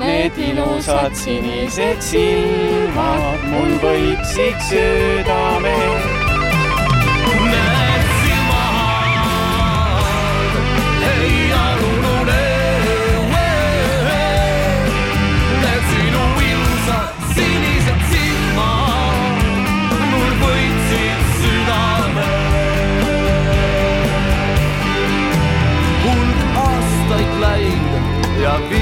Need 0.00 0.38
ilusad 0.38 1.12
sinised 1.18 2.00
silmad 2.00 3.44
mul 3.52 3.76
võitsid 3.82 4.66
südame 4.70 6.19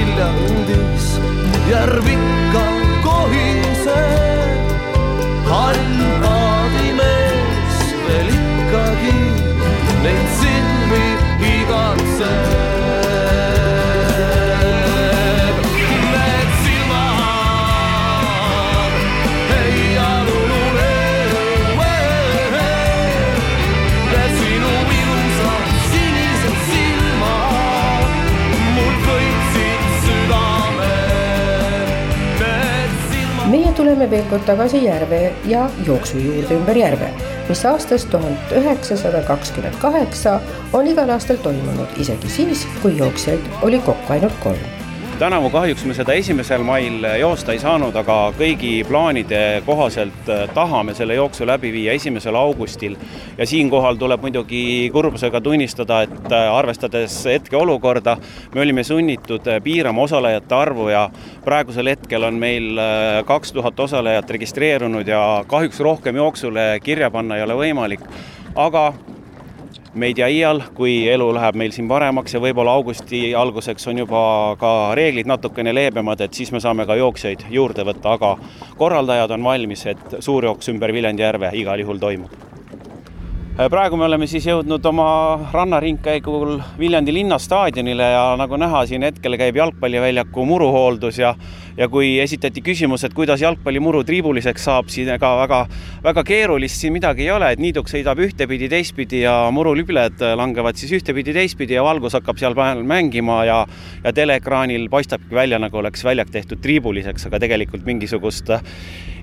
Viljandis 0.09 1.09
järv 1.69 2.07
ikka 2.09 2.65
kohiseb. 3.05 3.78
Tuleme 33.79 34.09
veel 34.11 34.25
kord 34.27 34.43
tagasi 34.43 34.81
järve 34.83 35.19
ja 35.47 35.61
jooksu 35.87 36.19
juurde 36.19 36.57
ümber 36.59 36.77
järve, 36.77 37.07
mis 37.47 37.61
aastast 37.69 38.09
tuhat 38.11 38.51
üheksasada 38.59 39.21
kakskümmend 39.29 39.79
kaheksa 39.79 40.39
on 40.75 40.89
igal 40.91 41.15
aastal 41.15 41.39
toimunud, 41.45 41.95
isegi 42.03 42.33
siis, 42.39 42.67
kui 42.83 42.97
jooksjaid 42.99 43.63
oli 43.63 43.79
kokku 43.87 44.17
ainult 44.17 44.35
kolm 44.43 44.78
tänavu 45.19 45.49
kahjuks 45.49 45.83
me 45.85 45.93
seda 45.93 46.13
esimesel 46.15 46.61
mail 46.63 47.03
joosta 47.19 47.51
ei 47.51 47.59
saanud, 47.59 47.95
aga 47.99 48.29
kõigi 48.37 48.69
plaanide 48.87 49.39
kohaselt 49.65 50.29
äh, 50.31 50.45
tahame 50.55 50.93
selle 50.95 51.17
jooksu 51.17 51.43
läbi 51.47 51.73
viia 51.75 51.91
esimesel 51.99 52.37
augustil. 52.39 52.95
ja 53.37 53.45
siinkohal 53.45 53.99
tuleb 53.99 54.21
muidugi 54.23 54.89
kurbusega 54.93 55.41
tunnistada, 55.41 56.01
et 56.07 56.31
äh, 56.31 56.47
arvestades 56.55 57.17
hetkeolukorda, 57.25 58.15
me 58.55 58.61
olime 58.61 58.83
sunnitud 58.87 59.47
äh, 59.47 59.59
piirama 59.63 60.07
osalejate 60.07 60.55
arvu 60.55 60.87
ja 60.89 61.09
praegusel 61.43 61.91
hetkel 61.91 62.23
on 62.23 62.39
meil 62.39 62.79
kaks 63.25 63.51
tuhat 63.51 63.79
osalejat 63.79 64.29
registreerunud 64.29 65.07
ja 65.07 65.43
kahjuks 65.47 65.79
rohkem 65.79 66.15
jooksule 66.15 66.79
kirja 66.83 67.11
panna 67.11 67.35
ei 67.35 67.43
ole 67.43 67.59
võimalik. 67.59 68.07
aga 68.55 68.93
me 69.93 70.09
ei 70.09 70.13
tea 70.13 70.27
iial, 70.29 70.61
kui 70.77 71.07
elu 71.09 71.29
läheb 71.33 71.57
meil 71.57 71.73
siin 71.73 71.87
paremaks 71.89 72.35
ja 72.35 72.41
võib-olla 72.43 72.75
augusti 72.77 73.33
alguseks 73.35 73.87
on 73.89 74.03
juba 74.03 74.21
ka 74.61 74.73
reeglid 74.97 75.29
natukene 75.29 75.73
leebemad, 75.73 76.21
et 76.21 76.33
siis 76.33 76.51
me 76.53 76.61
saame 76.61 76.85
ka 76.85 76.97
jooksjaid 76.99 77.47
juurde 77.53 77.85
võtta, 77.87 78.13
aga 78.17 78.35
korraldajad 78.77 79.33
on 79.37 79.49
valmis, 79.49 79.85
et 79.89 80.19
suurjooks 80.19 80.69
ümber 80.73 80.93
Viljandi 80.93 81.25
järve 81.25 81.51
igal 81.57 81.81
juhul 81.81 82.01
toimub. 82.01 82.37
Praegu 83.59 83.97
me 83.99 84.05
oleme 84.05 84.23
siis 84.23 84.45
jõudnud 84.47 84.85
oma 84.87 85.05
rannaringkäigul 85.51 86.61
Viljandi 86.79 87.11
linnastaadionile 87.11 88.05
ja 88.13 88.21
nagu 88.39 88.55
näha, 88.55 88.85
siin 88.87 89.03
hetkel 89.03 89.35
käib 89.35 89.57
jalgpalliväljaku 89.59 90.45
muruhooldus 90.47 91.19
ja 91.19 91.33
ja 91.79 91.87
kui 91.91 92.17
esitati 92.19 92.61
küsimus, 92.63 93.05
et 93.07 93.15
kuidas 93.15 93.41
jalgpallimuru 93.43 94.03
triibuliseks 94.07 94.65
saab, 94.67 94.89
siin 94.91 95.09
ega 95.13 95.31
väga, 95.39 95.61
väga 96.03 96.23
keerulist 96.27 96.81
siin 96.81 96.93
midagi 96.95 97.25
ei 97.27 97.31
ole, 97.35 97.53
et 97.55 97.63
niiduk 97.63 97.89
sõidab 97.91 98.19
ühtepidi, 98.25 98.69
teistpidi 98.71 99.23
ja 99.23 99.35
murulübled 99.55 100.23
langevad 100.39 100.79
siis 100.79 100.93
ühtepidi, 100.99 101.33
teistpidi 101.35 101.77
ja 101.77 101.85
valgus 101.87 102.17
hakkab 102.19 102.41
seal 102.41 102.57
peal 102.57 102.83
mängima 102.87 103.41
ja 103.47 103.59
ja 104.03 104.13
teleekraanil 104.15 104.87
paistabki 104.91 105.35
välja, 105.35 105.59
nagu 105.59 105.77
oleks 105.79 106.03
väljak 106.05 106.31
tehtud 106.33 106.61
triibuliseks, 106.63 107.27
aga 107.29 107.39
tegelikult 107.41 107.85
mingisugust 107.87 108.51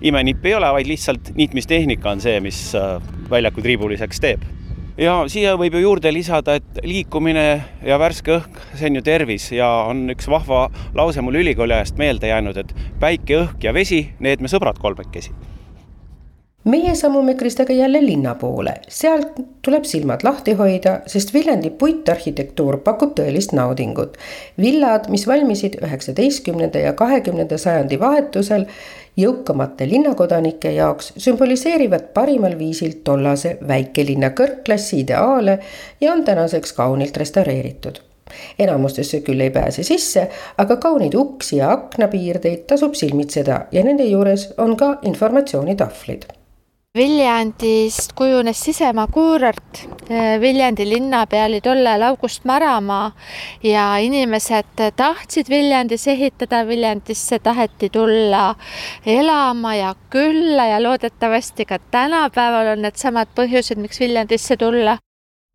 imenippi 0.01 0.53
ei 0.53 0.59
ole, 0.59 0.73
vaid 0.79 0.88
lihtsalt 0.90 1.35
niitmistehnika 1.37 2.12
on 2.12 2.23
see, 2.25 2.40
mis 2.45 2.61
äh, 2.79 2.97
väljaku 3.31 3.64
triibuliseks 3.64 4.23
teeb 4.23 4.45
ja 4.99 5.17
siia 5.33 5.57
võib 5.61 5.77
ju 5.77 5.83
juurde 5.85 6.13
lisada, 6.15 6.57
et 6.57 6.81
liikumine 6.85 7.47
ja 7.85 7.99
värske 8.01 8.39
õhk, 8.39 8.63
see 8.75 8.91
on 8.91 9.01
ju 9.01 9.05
tervis 9.07 9.51
ja 9.55 9.69
on 9.91 10.07
üks 10.13 10.29
vahva 10.31 10.67
lause 10.97 11.25
mul 11.25 11.43
ülikooli 11.43 11.77
ajast 11.77 12.01
meelde 12.01 12.33
jäänud, 12.33 12.63
et 12.63 12.73
päike, 13.01 13.43
õhk 13.45 13.69
ja 13.69 13.77
vesi, 13.77 14.07
need 14.21 14.45
me 14.45 14.53
sõbrad 14.53 14.81
kolmekesi 14.81 15.35
meie 16.67 16.95
sammume 16.95 17.35
Kristega 17.35 17.73
jälle 17.73 18.07
linna 18.07 18.35
poole, 18.35 18.75
sealt 18.89 19.29
tuleb 19.63 19.85
silmad 19.85 20.21
lahti 20.23 20.53
hoida, 20.53 21.01
sest 21.07 21.35
Viljandi 21.35 21.71
puitarhitektuur 21.71 22.79
pakub 22.83 23.13
tõelist 23.19 23.55
naudingut. 23.55 24.17
villad, 24.59 25.07
mis 25.09 25.27
valmisid 25.27 25.79
üheksateistkümnenda 25.83 26.79
ja 26.79 26.93
kahekümnenda 26.93 27.59
sajandi 27.59 28.01
vahetusel 28.01 28.67
jõukamate 29.17 29.89
linnakodanike 29.89 30.73
jaoks, 30.73 31.13
sümboliseerivad 31.17 32.11
parimal 32.15 32.59
viisil 32.59 32.99
tollase 33.05 33.59
väikelinna 33.69 34.31
kõrgklassi 34.31 35.01
ideaale 35.05 35.59
ja 36.01 36.13
on 36.13 36.25
tänaseks 36.25 36.73
kaunilt 36.73 37.17
restaureeritud. 37.17 38.01
Enamustesse 38.59 39.21
küll 39.21 39.41
ei 39.41 39.51
pääse 39.51 39.83
sisse, 39.87 40.27
aga 40.59 40.77
kauneid 40.77 41.15
uksi 41.15 41.61
ja 41.61 41.71
aknapiirdeid 41.73 42.67
tasub 42.67 42.99
silmitseda 42.99 43.61
ja 43.73 43.85
nende 43.85 44.05
juures 44.11 44.49
on 44.59 44.77
ka 44.77 44.97
informatsioonitahvlid 45.03 46.27
Viljandist 46.97 48.13
kujunes 48.17 48.61
sisemaa 48.65 49.07
kuurort. 49.13 49.81
Viljandi 50.41 50.89
linnapea 50.89 51.45
oli 51.45 51.61
tollal 51.61 52.03
August 52.03 52.45
Maramaa 52.45 53.11
ja 53.63 53.97
inimesed 53.97 54.81
tahtsid 54.97 55.51
Viljandis 55.51 56.09
ehitada, 56.09 56.63
Viljandisse 56.67 57.39
taheti 57.39 57.91
tulla 57.93 58.55
elama 59.07 59.75
ja 59.75 59.95
külla 60.11 60.67
ja 60.67 60.83
loodetavasti 60.83 61.65
ka 61.65 61.79
tänapäeval 61.91 62.73
on 62.73 62.83
needsamad 62.83 63.29
põhjused, 63.37 63.77
miks 63.77 64.01
Viljandisse 64.01 64.57
tulla. 64.57 64.99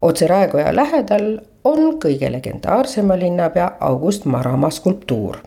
otse 0.01 0.27
Raekoja 0.27 0.75
lähedal 0.75 1.37
on 1.63 1.97
kõige 2.05 2.31
legendaarsema 2.31 3.17
linnapea 3.17 3.71
August 3.79 4.25
Maramaa 4.25 4.69
skulptuur 4.69 5.41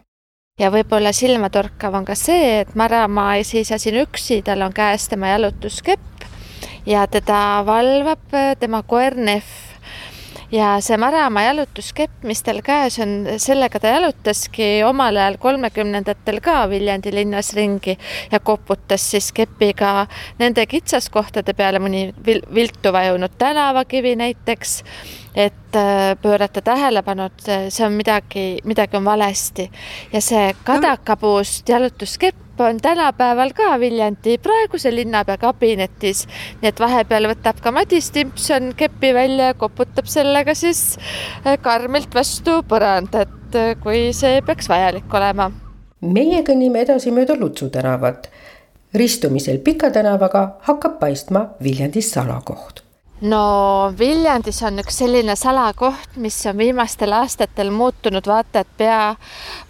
ja 0.61 0.69
võib-olla 0.71 1.11
silmatorkav 1.11 1.97
on 1.99 2.05
ka 2.07 2.15
see, 2.15 2.61
et 2.63 2.77
Maramaa 2.79 3.41
ei 3.41 3.47
seisa 3.47 3.75
siin 3.83 3.97
üksi, 4.05 4.39
tal 4.47 4.63
on 4.63 4.75
käes 4.75 5.09
tema 5.11 5.33
jalutuskepp 5.33 6.27
ja 6.87 7.09
teda 7.11 7.65
valvab 7.67 8.37
tema 8.61 8.85
koer 8.87 9.17
Nehv 9.19 10.55
ja 10.55 10.77
see 10.79 10.95
Maramaa 11.03 11.43
jalutuskepp, 11.49 12.23
mis 12.23 12.45
tal 12.47 12.63
käes 12.63 13.01
on, 13.03 13.17
sellega 13.43 13.83
ta 13.83 13.97
jalutaski 13.97 14.69
omal 14.87 15.19
ajal 15.19 15.41
kolmekümnendatel 15.43 16.39
ka 16.45 16.69
Viljandi 16.71 17.11
linnas 17.17 17.51
ringi 17.59 17.99
ja 18.31 18.39
koputas 18.39 19.11
siis 19.11 19.33
kepiga 19.35 20.07
nende 20.39 20.69
kitsaskohtade 20.71 21.59
peale, 21.59 21.83
mõni 21.83 22.07
viltu 22.55 22.95
vajunud 22.95 23.35
tänavakivi 23.43 24.15
näiteks, 24.23 24.79
et 25.35 25.77
äh, 25.77 26.17
pöörata 26.23 26.63
tähelepanu, 26.63 27.27
et 27.27 27.73
see 27.75 27.87
on 27.87 27.93
midagi, 27.99 28.59
midagi 28.65 28.97
on 28.97 29.05
valesti 29.05 29.71
ja 30.13 30.21
see 30.23 30.55
kadakapuust 30.65 31.69
jalutuskepp 31.69 32.61
on 32.61 32.79
tänapäeval 32.81 33.51
ka 33.55 33.81
Viljandi 33.81 34.39
praeguse 34.39 34.95
linnapea 34.95 35.37
kabinetis. 35.39 36.27
nii 36.63 36.69
et 36.71 36.81
vahepeal 36.81 37.27
võtab 37.33 37.59
ka 37.63 37.73
Madis 37.73 38.11
Timpson 38.11 38.73
kepi 38.77 39.15
välja 39.15 39.51
ja 39.51 39.55
koputab 39.55 40.07
sellega 40.07 40.55
siis 40.55 40.99
äh, 41.47 41.59
karmilt 41.59 42.15
vastu 42.15 42.63
põrandat, 42.69 43.35
äh, 43.55 43.75
kui 43.83 44.13
see 44.13 44.41
peaks 44.47 44.69
vajalik 44.69 45.15
olema. 45.15 45.51
meie 46.01 46.43
kõnnime 46.47 46.87
edasi 46.87 47.11
mööda 47.11 47.35
Lutsu 47.41 47.71
tänavat. 47.71 48.31
ristumisel 48.95 49.59
Pika 49.59 49.91
tänavaga 49.91 50.59
hakkab 50.63 50.99
paistma 51.01 51.49
Viljandi 51.63 52.03
salakoht 52.03 52.84
no 53.25 53.93
Viljandis 53.99 54.61
on 54.67 54.81
üks 54.83 54.99
selline 55.01 55.37
salakoht, 55.39 56.19
mis 56.21 56.37
on 56.51 56.59
viimastel 56.61 57.15
aastatel 57.17 57.73
muutunud 57.75 58.27
vaata 58.29 58.65
et 58.65 58.77
pea 58.79 59.15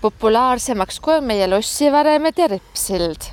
populaarsemaks, 0.02 1.00
kui 1.04 1.20
meie 1.24 1.48
lossivaremed 1.50 2.38
ja 2.42 2.50
Rippsild. 2.50 3.30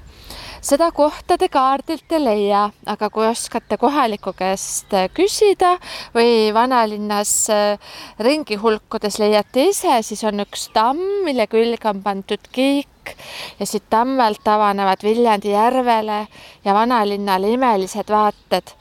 seda 0.61 0.91
kohta 0.93 1.39
te 1.41 1.47
kaardilt 1.49 2.11
ei 2.13 2.21
leia, 2.21 2.67
aga 2.85 3.09
kui 3.09 3.25
oskate 3.25 3.79
kohaliku 3.81 4.33
käest 4.37 4.93
küsida 5.17 5.71
või 6.13 6.51
vanalinnas 6.53 7.33
äh, 7.49 7.95
ringi 8.19 8.59
hulkudes 8.61 9.17
leiate 9.17 9.71
ise, 9.71 9.95
siis 10.05 10.21
on 10.23 10.45
üks 10.45 10.67
tamm, 10.75 11.01
mille 11.25 11.47
külge 11.49 11.89
on 11.89 12.03
pandud 12.05 12.45
kiik 12.53 13.15
ja 13.57 13.65
siit 13.65 13.89
tammelt 13.89 14.45
avanevad 14.47 15.01
Viljandi 15.03 15.55
järvele 15.55 16.27
ja 16.65 16.77
vanalinnale 16.77 17.49
imelised 17.57 18.13
vaated 18.13 18.75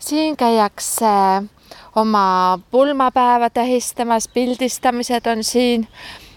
siin 0.00 0.36
käiakse 0.36 1.06
oma 1.96 2.58
pulmapäeva 2.70 3.50
tähistamas, 3.50 4.28
pildistamised 4.28 5.26
on 5.26 5.44
siin, 5.44 5.86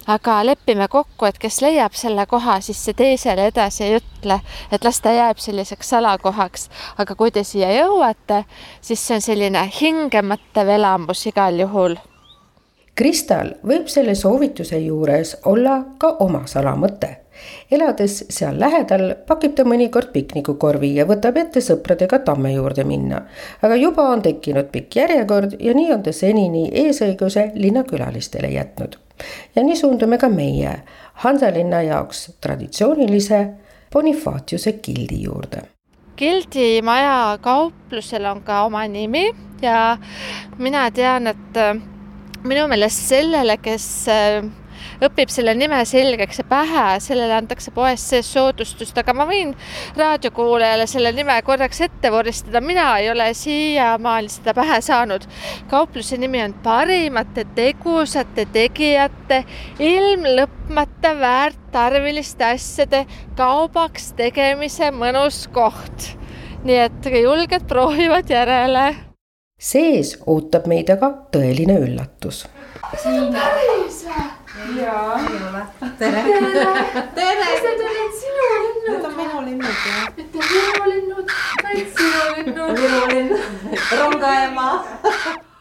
aga 0.08 0.46
lepime 0.46 0.88
kokku, 0.88 1.26
et 1.26 1.38
kes 1.40 1.62
leiab 1.62 1.94
selle 1.96 2.26
koha, 2.26 2.60
siis 2.62 2.86
see 2.86 2.94
teisele 2.94 3.48
edasi 3.48 3.84
ei 3.84 3.98
ütle, 4.00 4.40
et 4.72 4.84
las 4.84 5.02
ta 5.02 5.12
jääb 5.12 5.38
selliseks 5.38 5.90
salakohaks. 5.90 6.70
aga 6.98 7.16
kui 7.16 7.32
te 7.32 7.44
siia 7.44 7.72
jõuate, 7.72 8.44
siis 8.82 9.08
see 9.08 9.16
on 9.16 9.22
selline 9.22 9.70
hingemõttev 9.82 10.70
elamus 10.70 11.26
igal 11.28 11.60
juhul. 11.60 11.96
Kristal 12.96 13.56
võib 13.66 13.88
selle 13.88 14.16
soovituse 14.16 14.78
juures 14.78 15.38
olla 15.46 15.84
ka 15.98 16.16
oma 16.20 16.46
salamõte 16.46 17.23
elades 17.72 18.24
seal 18.30 18.60
lähedal, 18.60 19.16
pakib 19.28 19.56
ta 19.56 19.66
mõnikord 19.68 20.12
piknikukorvi 20.14 20.94
ja 20.98 21.06
võtab 21.10 21.38
ette 21.42 21.62
sõpradega 21.62 22.20
tamme 22.26 22.54
juurde 22.54 22.84
minna. 22.84 23.22
aga 23.62 23.76
juba 23.76 24.08
on 24.10 24.22
tekkinud 24.22 24.72
pikk 24.72 24.96
järjekord 24.96 25.58
ja 25.60 25.74
nii 25.74 25.92
on 25.94 26.04
ta 26.04 26.12
senini 26.12 26.70
eesõiguse 26.72 27.52
linnakülalistele 27.56 28.52
jätnud. 28.54 28.98
ja 29.56 29.64
nii 29.64 29.76
suundume 29.76 30.18
ka 30.18 30.30
meie 30.30 30.82
Hansalinna 31.14 31.82
jaoks 31.82 32.32
traditsioonilise 32.42 33.46
Bonifatiuse 33.94 34.80
gildi 34.82 35.24
juurde 35.24 35.62
Gildi 36.18 36.82
maja 36.82 37.38
kauplusel 37.42 38.26
on 38.26 38.42
ka 38.42 38.64
oma 38.66 38.88
nimi 38.88 39.32
ja 39.62 39.98
mina 40.58 40.92
tean, 40.92 41.28
et 41.28 41.58
minu 42.44 42.68
meelest 42.68 43.08
sellele, 43.08 43.58
kes 43.58 43.88
õpib 45.04 45.32
selle 45.34 45.54
nime 45.58 45.80
selgeks 45.88 46.42
ja 46.42 46.46
pähe, 46.48 46.86
sellele 47.04 47.36
antakse 47.38 47.72
poes 47.76 48.04
sees 48.10 48.30
soodustust, 48.34 48.98
aga 48.98 49.16
ma 49.18 49.28
võin 49.30 49.54
raadiokuulajale 49.98 50.88
selle 50.90 51.14
nime 51.16 51.36
korraks 51.46 51.82
ette 51.88 52.12
voristada, 52.14 52.62
mina 52.62 52.88
ei 53.02 53.10
ole 53.12 53.30
siiamaani 53.38 54.32
seda 54.32 54.56
pähe 54.58 54.82
saanud. 54.82 55.28
kaupluse 55.70 56.18
nimi 56.18 56.44
on 56.44 56.54
parimate 56.64 57.46
tegusate 57.56 58.46
tegijate 58.54 59.44
ilmlõpmata 59.80 61.16
väärtarviliste 61.20 62.46
asjade 62.54 63.06
kaubaks 63.38 64.14
tegemise 64.20 64.92
mõnus 64.92 65.48
koht. 65.54 66.14
nii 66.64 66.78
et 66.86 67.12
julged 67.22 67.68
proovivad 67.68 68.30
järele 68.30 68.86
sees 69.64 70.16
ootab 70.28 70.68
meid 70.68 70.92
aga 70.92 71.10
tõeline 71.34 71.80
üllatus. 71.86 72.46
siin 73.04 73.30
päris 73.36 74.04
või? 74.08 74.43
Jaa. 74.82 75.20
tere. 76.00 76.24
tere. 77.16 77.46
kas 77.46 77.64
need 77.64 77.82
olid 77.90 78.14
sinu 78.20 78.48
linnud? 78.54 78.88
Need 78.88 79.06
on 79.06 79.16
minu 79.18 79.42
linnud 79.46 79.78
jah. 79.88 80.10
mitte 80.18 80.40
minu 80.50 80.90
linnud, 80.92 81.32
vaid 81.64 81.88
sinu 81.98 82.24
linnud. 82.38 82.80
minu 82.80 83.02
linn, 83.14 83.30
rongaema 84.00 84.68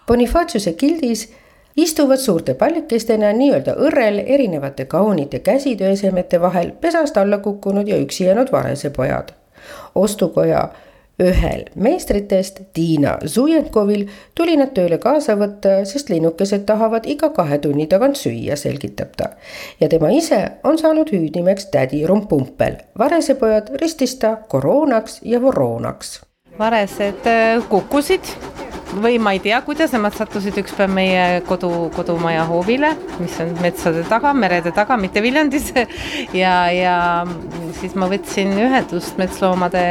Bonifatiuse 0.07 0.73
gildis 0.73 1.33
istuvad 1.77 2.21
suurte 2.21 2.55
pallikestena 2.55 3.33
nii-öelda 3.33 3.77
õrrel 3.81 4.23
erinevate 4.27 4.85
kaunite 4.85 5.39
käsitööesemete 5.39 6.41
vahel 6.41 6.73
pesast 6.81 7.17
alla 7.17 7.39
kukkunud 7.39 7.89
ja 7.89 7.97
üksi 7.97 8.25
jäänud 8.25 8.53
varesepojad. 8.53 9.33
ostukoja 9.95 10.69
ühel 11.21 11.65
meistritest, 11.75 12.61
Tiina 12.73 13.19
Zujenkovil, 13.27 14.07
tuli 14.35 14.57
nad 14.57 14.73
tööle 14.77 14.99
kaasa 15.03 15.37
võtta, 15.37 15.83
sest 15.89 16.11
linnukesed 16.13 16.65
tahavad 16.69 17.07
iga 17.07 17.33
kahe 17.37 17.59
tunni 17.59 17.87
tagant 17.87 18.17
süüa, 18.17 18.57
selgitab 18.57 19.15
ta. 19.17 19.31
ja 19.81 19.89
tema 19.89 20.11
ise 20.11 20.43
on 20.65 20.79
saanud 20.79 21.13
hüüdnimeks 21.13 21.71
tädi 21.71 22.07
Rumpumpel. 22.07 22.77
varesepojad 22.99 23.75
ristis 23.81 24.17
ta 24.17 24.37
koroonaks 24.49 25.21
ja 25.23 25.43
voroonaks. 25.43 26.21
Varesed 26.59 27.29
äh, 27.29 27.63
kukkusid 27.71 28.35
või 28.93 29.17
ma 29.23 29.33
ei 29.33 29.41
tea, 29.41 29.57
kuidas 29.65 29.93
nemad 29.95 30.13
sattusid 30.17 30.59
ükspäev 30.61 30.91
meie 30.93 31.41
kodu, 31.49 31.71
kodumaja 31.97 32.45
hoovile, 32.49 32.91
mis 33.23 33.39
on 33.41 33.55
metsade 33.65 34.03
taga, 34.09 34.35
merede 34.37 34.73
taga, 34.77 34.99
mitte 35.01 35.23
Viljandis. 35.25 35.73
Ja, 36.33 36.71
ja 36.73 37.25
siis 37.81 37.95
ma 37.99 38.07
võtsin 38.09 38.53
ühendust 38.61 39.19
Metsloomade 39.21 39.83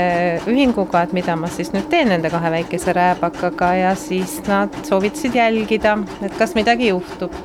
Ühinguga, 0.49 1.03
et 1.05 1.13
mida 1.17 1.35
ma 1.37 1.49
siis 1.51 1.71
nüüd 1.73 1.89
teen 1.91 2.09
nende 2.11 2.31
kahe 2.33 2.51
väikese 2.53 2.93
rääbakaga 2.97 3.71
ja 3.77 3.91
siis 3.99 4.39
nad 4.47 4.73
soovitasid 4.87 5.37
jälgida, 5.37 5.97
et 6.25 6.37
kas 6.39 6.55
midagi 6.57 6.91
juhtub 6.91 7.35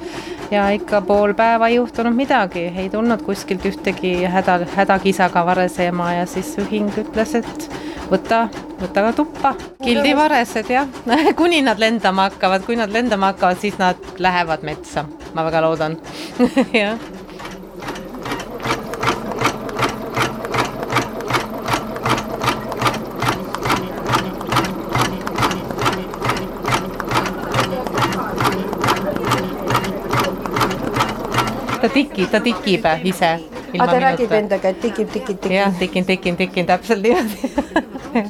ja 0.51 0.69
ikka 0.75 1.01
pool 1.07 1.35
päeva 1.35 1.69
ei 1.69 1.77
juhtunud 1.77 2.15
midagi, 2.17 2.69
ei 2.77 2.89
tulnud 2.91 3.23
kuskilt 3.27 3.67
ühtegi 3.67 4.15
häda, 4.31 4.61
hädakisaga 4.77 5.45
varese 5.47 5.91
ema 5.91 6.13
ja 6.13 6.27
siis 6.31 6.55
ühing 6.63 6.91
ütles, 7.03 7.35
et 7.41 7.69
võta 8.11 8.47
võta 8.81 9.07
ka 9.09 9.13
tuppa. 9.17 9.55
kildivaresed 9.85 10.71
jah. 10.71 10.89
Kuni 11.41 11.63
nad 11.67 11.81
lendama 11.83 12.31
hakkavad, 12.31 12.67
kui 12.67 12.79
nad 12.79 12.93
lendama 12.93 13.33
hakkavad, 13.33 13.61
siis 13.61 13.79
nad 13.83 14.01
lähevad 14.19 14.67
metsa, 14.67 15.07
ma 15.35 15.47
väga 15.47 15.65
loodan. 15.67 16.01
Jah 16.73 17.26
ta 31.87 31.95
tikib, 31.95 32.31
ta 32.31 32.41
tikib 32.43 32.87
ise. 33.07 33.33
aga 33.79 33.87
ta 33.87 33.99
räägib 34.03 34.33
endaga, 34.35 34.71
et 34.75 34.81
tikib, 34.83 35.11
tikib, 35.13 35.39
tikib. 35.39 35.53
jah, 35.55 35.75
tikin, 35.79 36.05
tikin, 36.05 36.37
tikin, 36.37 36.67
täpselt 36.67 37.03
niimoodi 37.03 38.25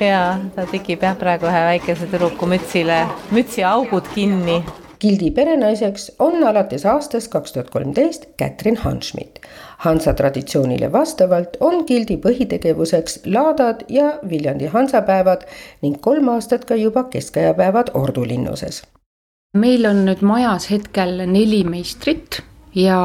ja 0.10 0.38
ta 0.54 0.66
tikib 0.70 1.02
jah, 1.02 1.16
praegu 1.18 1.48
ühe 1.50 1.62
väikese 1.72 2.06
tüdruku 2.10 2.46
mütsile, 2.46 3.06
mütsi 3.34 3.64
augud 3.66 4.06
kinni. 4.14 4.62
Gildi 4.98 5.28
perenaiseks 5.30 6.08
on 6.18 6.42
alates 6.42 6.82
aastast 6.90 7.30
kaks 7.30 7.52
tuhat 7.54 7.68
kolmteist 7.70 8.24
Kätrin 8.36 8.76
Hanschmidt. 8.82 9.38
Hansa 9.86 10.14
traditsioonile 10.18 10.90
vastavalt 10.92 11.54
on 11.60 11.84
Gildi 11.86 12.16
põhitegevuseks 12.24 13.20
laadad 13.30 13.84
ja 13.88 14.16
Viljandi 14.30 14.66
hansapäevad 14.74 15.46
ning 15.82 16.00
kolm 16.02 16.28
aastat 16.34 16.66
ka 16.66 16.74
juba 16.74 17.04
keskajapäevad 17.14 17.94
Ordu 17.94 18.26
linnuses. 18.26 18.82
meil 19.54 19.86
on 19.86 20.04
nüüd 20.06 20.20
majas 20.22 20.70
hetkel 20.70 21.22
neli 21.26 21.64
meistrit 21.64 22.42
ja, 22.78 22.98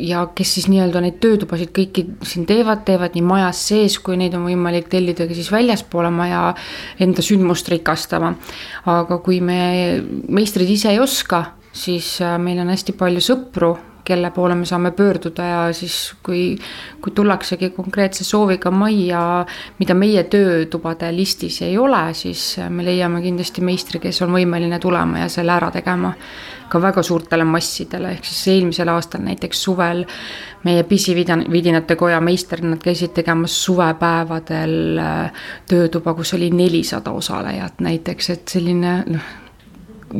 ja 0.00 0.24
kes 0.36 0.54
siis 0.56 0.68
nii-öelda 0.70 1.02
neid 1.04 1.18
töötubasid 1.22 1.72
kõiki 1.76 2.06
siin 2.26 2.46
teevad, 2.48 2.84
teevad 2.88 3.16
nii 3.16 3.24
majas 3.26 3.62
sees, 3.70 3.98
kui 4.02 4.18
neid 4.20 4.36
on 4.38 4.46
võimalik 4.48 4.90
tellida 4.92 5.26
ka 5.28 5.36
siis 5.36 5.50
väljaspoole 5.52 6.12
maja 6.14 6.50
enda 7.02 7.24
sündmust 7.24 7.68
rikastama. 7.72 8.34
aga 8.90 9.20
kui 9.24 9.40
me 9.44 9.60
meistrid 10.28 10.70
ise 10.70 10.94
ei 10.94 11.00
oska, 11.02 11.44
siis 11.72 12.18
äh, 12.22 12.38
meil 12.38 12.60
on 12.62 12.72
hästi 12.72 12.96
palju 12.98 13.22
sõpru 13.24 13.74
kelle 14.10 14.32
poole 14.34 14.58
me 14.58 14.68
saame 14.68 14.92
pöörduda 14.96 15.46
ja 15.46 15.64
siis, 15.76 15.96
kui, 16.26 16.58
kui 17.00 17.14
tullaksegi 17.16 17.70
konkreetse 17.76 18.26
sooviga 18.26 18.72
majja, 18.74 19.22
mida 19.78 19.94
meie 19.94 20.24
töötubade 20.30 21.12
listis 21.16 21.62
ei 21.66 21.78
ole, 21.78 22.02
siis 22.18 22.56
me 22.68 22.84
leiame 22.86 23.22
kindlasti 23.24 23.64
meistri, 23.64 24.02
kes 24.02 24.22
on 24.26 24.34
võimeline 24.34 24.80
tulema 24.82 25.24
ja 25.24 25.28
selle 25.32 25.54
ära 25.56 25.70
tegema 25.74 26.14
ka 26.70 26.78
väga 26.82 27.02
suurtele 27.02 27.44
massidele, 27.48 28.14
ehk 28.14 28.26
siis 28.28 28.42
eelmisel 28.54 28.90
aastal 28.92 29.24
näiteks 29.26 29.62
suvel 29.66 30.04
meie 30.64 30.84
pisividinate 30.86 31.96
koja 31.98 32.20
meister, 32.22 32.62
nad 32.62 32.82
käisid 32.84 33.14
tegemas 33.16 33.56
suvepäevadel 33.64 35.00
äh, 35.02 35.44
töötuba, 35.68 36.14
kus 36.14 36.34
oli 36.38 36.50
nelisada 36.54 37.14
osalejat 37.16 37.82
näiteks, 37.82 38.30
et 38.36 38.54
selline 38.54 38.94
noh, 39.08 39.34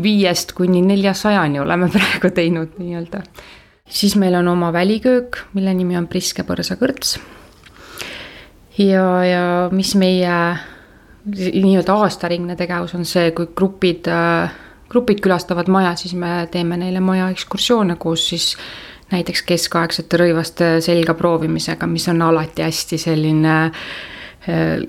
viiest 0.02 0.54
kuni 0.58 0.82
neljasajani 0.86 1.62
oleme 1.62 1.90
praegu 1.94 2.34
teinud 2.34 2.78
nii-öelda 2.82 3.22
siis 3.90 4.16
meil 4.16 4.34
on 4.38 4.48
oma 4.48 4.72
väliköök, 4.72 5.44
mille 5.54 5.74
nimi 5.74 5.98
on 5.98 6.08
Priske 6.08 6.44
põrsakõrts. 6.46 7.18
ja, 8.78 9.06
ja 9.24 9.44
mis 9.72 9.94
meie 9.94 10.36
nii-öelda 11.26 11.94
aastaringne 12.04 12.56
tegevus 12.56 12.94
on 12.96 13.04
see, 13.04 13.32
kui 13.36 13.50
grupid, 13.56 14.08
grupid 14.90 15.20
külastavad 15.20 15.68
maja, 15.68 15.94
siis 16.00 16.14
me 16.14 16.46
teeme 16.52 16.78
neile 16.80 17.02
maja 17.04 17.28
ekskursioone 17.34 17.98
koos 18.00 18.28
siis 18.32 18.54
näiteks 19.10 19.42
keskaegsete 19.42 20.20
rõivaste 20.22 20.72
selga 20.84 21.14
proovimisega, 21.18 21.86
mis 21.90 22.06
on 22.08 22.22
alati 22.22 22.62
hästi 22.62 22.98
selline 22.98 23.56
äh, 23.66 24.84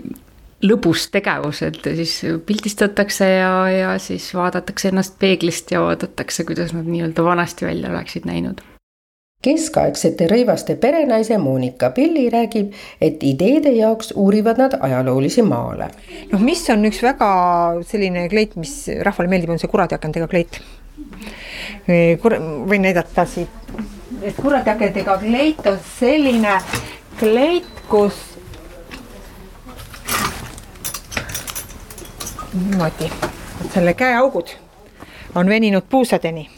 lõbus 0.61 1.07
tegevus, 1.11 1.63
et 1.65 1.81
siis 1.97 2.19
pildistatakse 2.45 3.27
ja, 3.27 3.53
ja 3.73 3.95
siis 3.99 4.29
vaadatakse 4.37 4.91
ennast 4.91 5.17
peeglist 5.19 5.73
ja 5.73 5.81
vaadatakse, 5.81 6.45
kuidas 6.45 6.75
nad 6.77 6.85
nii-öelda 6.85 7.25
vanasti 7.25 7.65
välja 7.65 7.89
oleksid 7.89 8.29
näinud 8.29 8.61
keskaegsete 9.41 10.27
rõivaste 10.29 10.75
perenaise 10.77 11.37
Monika 11.41 11.89
Pilli 11.95 12.27
räägib, 12.29 12.73
et 13.01 13.23
ideede 13.25 13.73
jaoks 13.73 14.13
uurivad 14.15 14.61
nad 14.61 14.77
ajaloolisi 14.79 15.41
maale. 15.41 15.89
noh, 16.31 16.41
mis 16.41 16.69
on 16.69 16.85
üks 16.85 17.01
väga 17.03 17.31
selline 17.87 18.27
kleit, 18.29 18.55
mis 18.55 18.75
rahvale 19.01 19.29
meeldib, 19.29 19.49
on 19.49 19.59
see 19.59 19.71
kuradjakendega 19.71 20.27
kleit. 20.27 20.61
Kur-, 22.21 22.37
võin 22.69 22.85
näidata 22.85 23.25
siit, 23.25 23.73
et 24.21 24.37
kuradjakendega 24.37 25.17
kleit 25.23 25.65
on 25.65 25.79
selline 25.97 26.59
kleit, 27.19 27.69
kus 27.89 28.21
niimoodi, 32.53 33.09
selle 33.73 33.93
käeaugud 33.97 34.57
on 35.35 35.49
veninud 35.49 35.87
puusadeni 35.89 36.49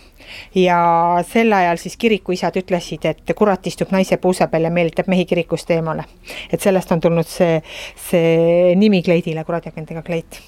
ja 0.55 0.79
sel 1.27 1.53
ajal 1.53 1.77
siis 1.81 1.97
kirikuisad 1.97 2.57
ütlesid, 2.61 3.05
et 3.09 3.35
kurat 3.35 3.67
istub 3.67 3.91
naise 3.91 4.17
puusa 4.17 4.47
peal 4.47 4.69
ja 4.69 4.73
meelitab 4.73 5.07
mehi 5.07 5.25
kirikust 5.25 5.71
eemale. 5.71 6.05
et 6.51 6.61
sellest 6.61 6.91
on 6.91 7.01
tulnud 7.01 7.27
see, 7.27 7.61
see 8.09 8.75
nimi 8.75 9.01
kleidile, 9.03 9.43
kuradjakendega 9.43 10.01
kleit 10.01 10.41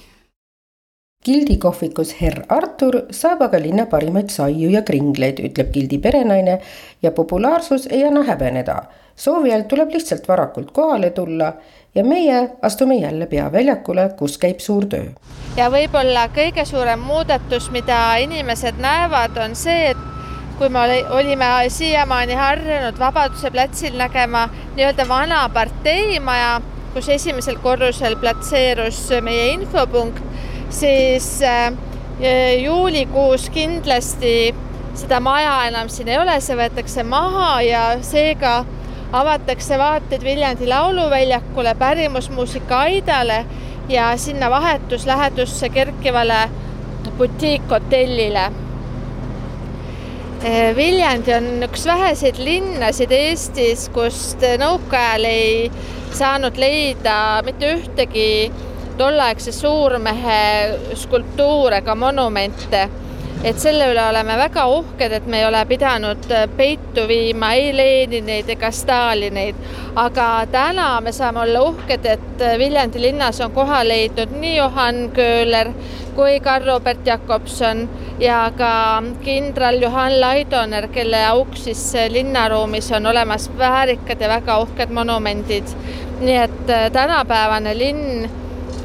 Gildi 1.25 1.55
kohvikus 1.57 2.11
herr 2.19 2.43
Artur 2.53 2.95
saab 3.17 3.39
aga 3.47 3.57
linna 3.57 3.87
parimaid 3.89 4.29
saiu 4.29 4.67
ja 4.69 4.83
kringleid, 4.85 5.39
ütleb 5.47 5.71
Gildi 5.73 5.97
perenaine 5.97 6.59
ja 7.01 7.11
populaarsus 7.11 7.87
ei 7.89 8.03
anna 8.05 8.21
häbeneda. 8.27 8.75
soovijal 9.15 9.63
tuleb 9.71 9.93
lihtsalt 9.95 10.27
varakult 10.27 10.71
kohale 10.71 11.09
tulla 11.09 11.53
ja 11.95 12.03
meie 12.03 12.49
astume 12.61 12.95
jälle 12.95 13.27
peaväljakule, 13.27 14.09
kus 14.17 14.37
käib 14.37 14.59
suur 14.59 14.85
töö. 14.85 15.05
ja 15.57 15.69
võib-olla 15.71 16.27
kõige 16.35 16.65
suurem 16.65 16.99
muudatus, 16.99 17.69
mida 17.71 18.17
inimesed 18.23 18.79
näevad, 18.83 19.37
on 19.37 19.55
see, 19.55 19.91
et 19.93 19.97
kui 20.57 20.69
me 20.69 20.79
olime 21.09 21.47
siiamaani 21.69 22.33
harjunud 22.33 22.99
Vabaduse 22.99 23.51
platsil 23.51 23.97
nägema 23.97 24.47
nii-öelda 24.75 25.07
vana 25.07 25.49
parteimaja, 25.49 26.61
kus 26.93 27.09
esimesel 27.09 27.57
korrusel 27.63 28.15
platseerus 28.19 29.01
meie 29.21 29.49
infopunkt, 29.53 30.23
siis 30.69 31.41
äh, 31.43 31.73
juulikuus 32.63 33.49
kindlasti 33.49 34.55
seda 34.95 35.19
maja 35.19 35.65
enam 35.67 35.89
siin 35.91 36.07
ei 36.07 36.17
ole, 36.19 36.39
see 36.41 36.55
võetakse 36.55 37.03
maha 37.03 37.61
ja 37.65 37.83
seega 38.03 38.63
avatakse 39.15 39.77
vaated 39.79 40.23
Viljandi 40.23 40.67
lauluväljakule, 40.67 41.75
pärimusmuusika 41.79 42.79
Aidale 42.79 43.45
ja 43.89 44.17
sinna 44.17 44.49
vahetuslähedusse 44.49 45.69
kerkivale 45.69 46.49
butiikhotellile. 47.17 48.51
Viljandi 50.75 51.33
on 51.33 51.47
üks 51.69 51.85
väheseid 51.87 52.37
linnasid 52.37 53.11
Eestis, 53.11 53.87
kust 53.89 54.43
nõukaajal 54.61 55.25
ei 55.29 55.71
saanud 56.13 56.59
leida 56.59 57.15
mitte 57.45 57.71
ühtegi 57.77 58.27
tolleaegse 58.99 59.51
suurmehe 59.51 60.43
skulptuure 60.95 61.81
ega 61.81 61.95
monumente 61.95 62.85
et 63.45 63.59
selle 63.61 63.91
üle 63.91 64.01
oleme 64.01 64.35
väga 64.39 64.63
uhked, 64.73 65.13
et 65.13 65.25
me 65.29 65.37
ei 65.41 65.45
ole 65.45 65.59
pidanud 65.69 66.23
äh, 66.33 66.47
peitu 66.57 67.03
viima 67.09 67.51
ei 67.53 67.69
Lenineid 67.77 68.49
ega 68.55 68.71
Stalineid, 68.73 69.59
aga 70.01 70.29
täna 70.51 70.87
me 71.05 71.13
saame 71.13 71.43
olla 71.43 71.61
uhked, 71.67 72.07
et 72.09 72.41
äh, 72.41 72.55
Viljandi 72.57 73.03
linnas 73.03 73.41
on 73.45 73.53
koha 73.53 73.83
leidnud 73.85 74.33
nii 74.41 74.55
Johan 74.55 74.97
Köhler 75.13 75.69
kui 76.15 76.39
Karl-Robert 76.39 77.05
Jakobson 77.05 77.83
ja 78.23 78.39
ka 78.57 78.71
kindral 79.21 79.77
Johan 79.83 80.17
Laidoner, 80.23 80.87
kelle 80.95 81.19
auks 81.27 81.67
siis 81.67 81.83
äh, 82.01 82.09
linnaruumis 82.09 82.89
on 82.97 83.11
olemas 83.13 83.51
väärikad 83.59 84.25
ja 84.25 84.31
väga 84.31 84.57
uhked 84.65 84.89
monumendid. 84.89 85.77
nii 86.15 86.37
et 86.39 86.69
tänapäevane 86.95 87.77
linn 87.77 88.29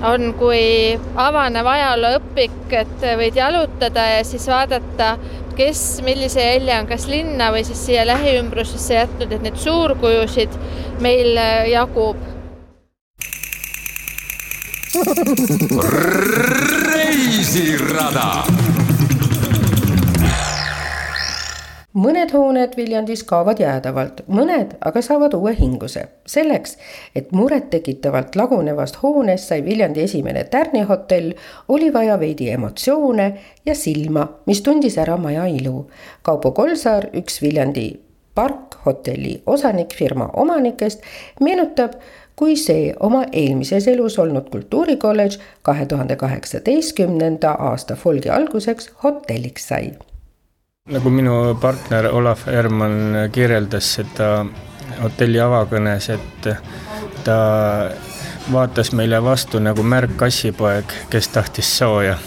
on 0.07 0.33
kui 0.39 0.99
avanev 1.21 1.67
ajalooõpik, 1.69 2.73
et 2.73 3.07
võid 3.21 3.37
jalutada 3.37 4.07
ja 4.15 4.25
siis 4.25 4.47
vaadata, 4.49 5.15
kes 5.59 6.01
millise 6.07 6.45
jälje 6.45 6.79
on 6.81 6.89
kas 6.89 7.07
linna 7.11 7.51
või 7.53 7.65
siis 7.69 7.85
siia 7.87 8.07
lähiümbrusesse 8.09 8.97
jätnud, 8.97 9.33
et 9.33 9.45
neid 9.45 9.61
suurkujusid 9.61 10.57
meil 11.05 11.41
jagub. 11.71 12.29
reisirada 16.91 18.29
mõned 21.95 22.31
hooned 22.33 22.77
Viljandis 22.77 23.23
kaovad 23.27 23.61
jäädavalt, 23.61 24.23
mõned 24.29 24.77
aga 24.85 25.03
saavad 25.03 25.35
uue 25.35 25.55
hinguse. 25.59 26.09
selleks, 26.27 26.77
et 27.15 27.33
murettekitavalt 27.33 28.37
lagunevast 28.37 29.03
hoonest 29.03 29.49
sai 29.49 29.65
Viljandi 29.65 30.03
esimene 30.03 30.45
tärnihotell, 30.45 31.33
oli 31.69 31.93
vaja 31.93 32.19
veidi 32.21 32.51
emotsioone 32.51 33.35
ja 33.67 33.75
silma, 33.75 34.29
mis 34.47 34.63
tundis 34.63 34.99
ära 34.99 35.17
maja 35.17 35.47
ilu. 35.47 35.91
Kaupo 36.23 36.53
Kolsaar, 36.53 37.07
üks 37.15 37.43
Viljandi 37.43 38.01
parkhotelli 38.35 39.43
osanik 39.47 39.95
firma 39.95 40.31
omanikest, 40.37 41.03
meenutab, 41.41 41.93
kui 42.37 42.57
see 42.57 42.95
oma 43.01 43.25
eelmises 43.33 43.89
elus 43.89 44.19
olnud 44.19 44.49
kultuurikolledž 44.51 45.39
kahe 45.63 45.87
tuhande 45.87 46.17
kaheksateistkümnenda 46.17 47.51
aasta 47.51 47.95
folgi 47.95 48.31
alguseks 48.31 48.91
hotelliks 49.03 49.69
sai. 49.69 50.10
Nagu 50.91 51.11
minu 51.11 51.55
partner 51.61 52.09
Olav 52.11 52.43
Herman 52.51 53.31
kirjeldas 53.33 53.95
seda 53.99 54.31
hotelli 55.01 55.39
avakõnes, 55.41 56.09
et 56.11 56.49
ta 57.25 57.39
vaatas 58.51 58.91
meile 58.99 59.21
vastu 59.23 59.63
nagu 59.63 59.85
märg 59.87 60.17
kassipoeg, 60.19 60.97
kes 61.13 61.31
tahtis 61.35 61.71
sooja 61.79 62.19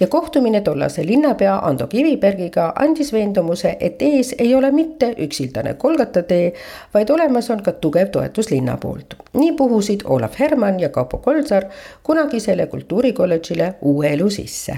ja 0.00 0.06
kohtumine 0.06 0.60
tollase 0.60 1.06
linnapea 1.06 1.58
Ando 1.58 1.86
Kivibergiga 1.86 2.72
andis 2.74 3.12
veendumuse, 3.12 3.76
et 3.80 4.02
ees 4.02 4.34
ei 4.38 4.54
ole 4.54 4.70
mitte 4.70 5.14
üksildane 5.18 5.74
Kolgata 5.74 6.22
tee, 6.22 6.52
vaid 6.94 7.10
olemas 7.10 7.50
on 7.50 7.62
ka 7.62 7.72
tugev 7.72 8.10
toetus 8.12 8.50
linna 8.50 8.76
poolt. 8.76 9.14
nii 9.32 9.52
puhusid 9.52 10.00
Olav 10.04 10.38
Herman 10.38 10.80
ja 10.80 10.88
Kaupo 10.88 11.18
Kolsar 11.18 11.64
kunagisele 12.02 12.66
kultuurikolledžile 12.66 13.74
uue 13.82 14.12
elu 14.12 14.30
sisse. 14.30 14.76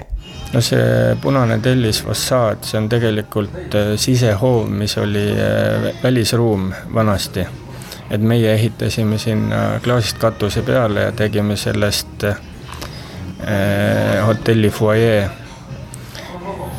no 0.53 0.61
see 0.61 1.15
punane 1.21 1.59
tellis 1.59 2.03
fassaad, 2.03 2.63
see 2.63 2.81
on 2.81 2.89
tegelikult 2.89 3.75
äh, 3.75 3.95
sisehoov, 3.95 4.69
mis 4.69 4.97
oli 4.97 5.31
äh, 5.31 6.03
välisruum 6.03 6.71
vanasti 6.93 7.45
et 8.11 8.21
meie 8.21 8.53
ehitasime 8.53 9.17
sinna 9.17 9.79
klaasist 9.83 10.17
katuse 10.17 10.61
peale 10.61 11.01
ja 11.01 11.11
tegime 11.11 11.55
sellest 11.57 12.23
äh, 12.23 12.39
hotelli 14.25 14.69
fuajee. 14.69 15.29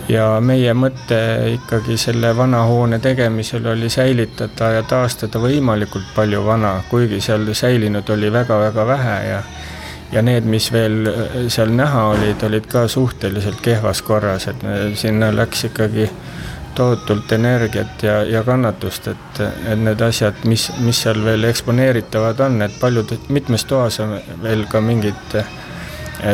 ja 0.09 0.25
meie 0.43 0.73
mõte 0.75 1.21
ikkagi 1.55 1.97
selle 1.97 2.33
vana 2.37 2.65
hoone 2.67 2.99
tegemisel 2.99 3.67
oli 3.71 3.89
säilitada 3.91 4.73
ja 4.75 4.83
taastada 4.83 5.39
võimalikult 5.39 6.11
palju 6.15 6.45
vana, 6.45 6.73
kuigi 6.91 7.21
seal 7.21 7.47
säilinud 7.55 8.11
oli 8.11 8.33
väga-väga 8.33 8.87
vähe 8.87 9.19
ja 9.29 9.43
ja 10.13 10.23
need, 10.23 10.45
mis 10.45 10.73
veel 10.73 11.07
eh, 11.07 11.37
seal 11.49 11.73
näha 11.77 12.05
olid, 12.15 12.43
olid 12.47 12.67
ka 12.71 12.87
suhteliselt 12.89 13.61
kehvas 13.63 14.03
korras, 14.03 14.49
et 14.51 14.65
sinna 14.99 15.31
läks 15.35 15.65
ikkagi 15.71 16.09
tohutult 16.75 17.33
energiat 17.33 18.03
ja, 18.03 18.21
ja 18.27 18.43
kannatust, 18.47 19.09
et, 19.11 19.41
et 19.43 19.79
need 19.79 20.01
asjad, 20.07 20.45
mis, 20.51 20.69
mis 20.85 21.03
seal 21.07 21.23
veel 21.25 21.45
eksponeeritavad 21.51 22.41
on, 22.47 22.63
et 22.67 22.79
paljud, 22.81 23.17
mitmes 23.29 23.67
toas 23.71 24.01
on 24.03 24.17
veel 24.43 24.67
ka 24.71 24.83
mingid 24.85 25.41
Äh, 25.41 25.60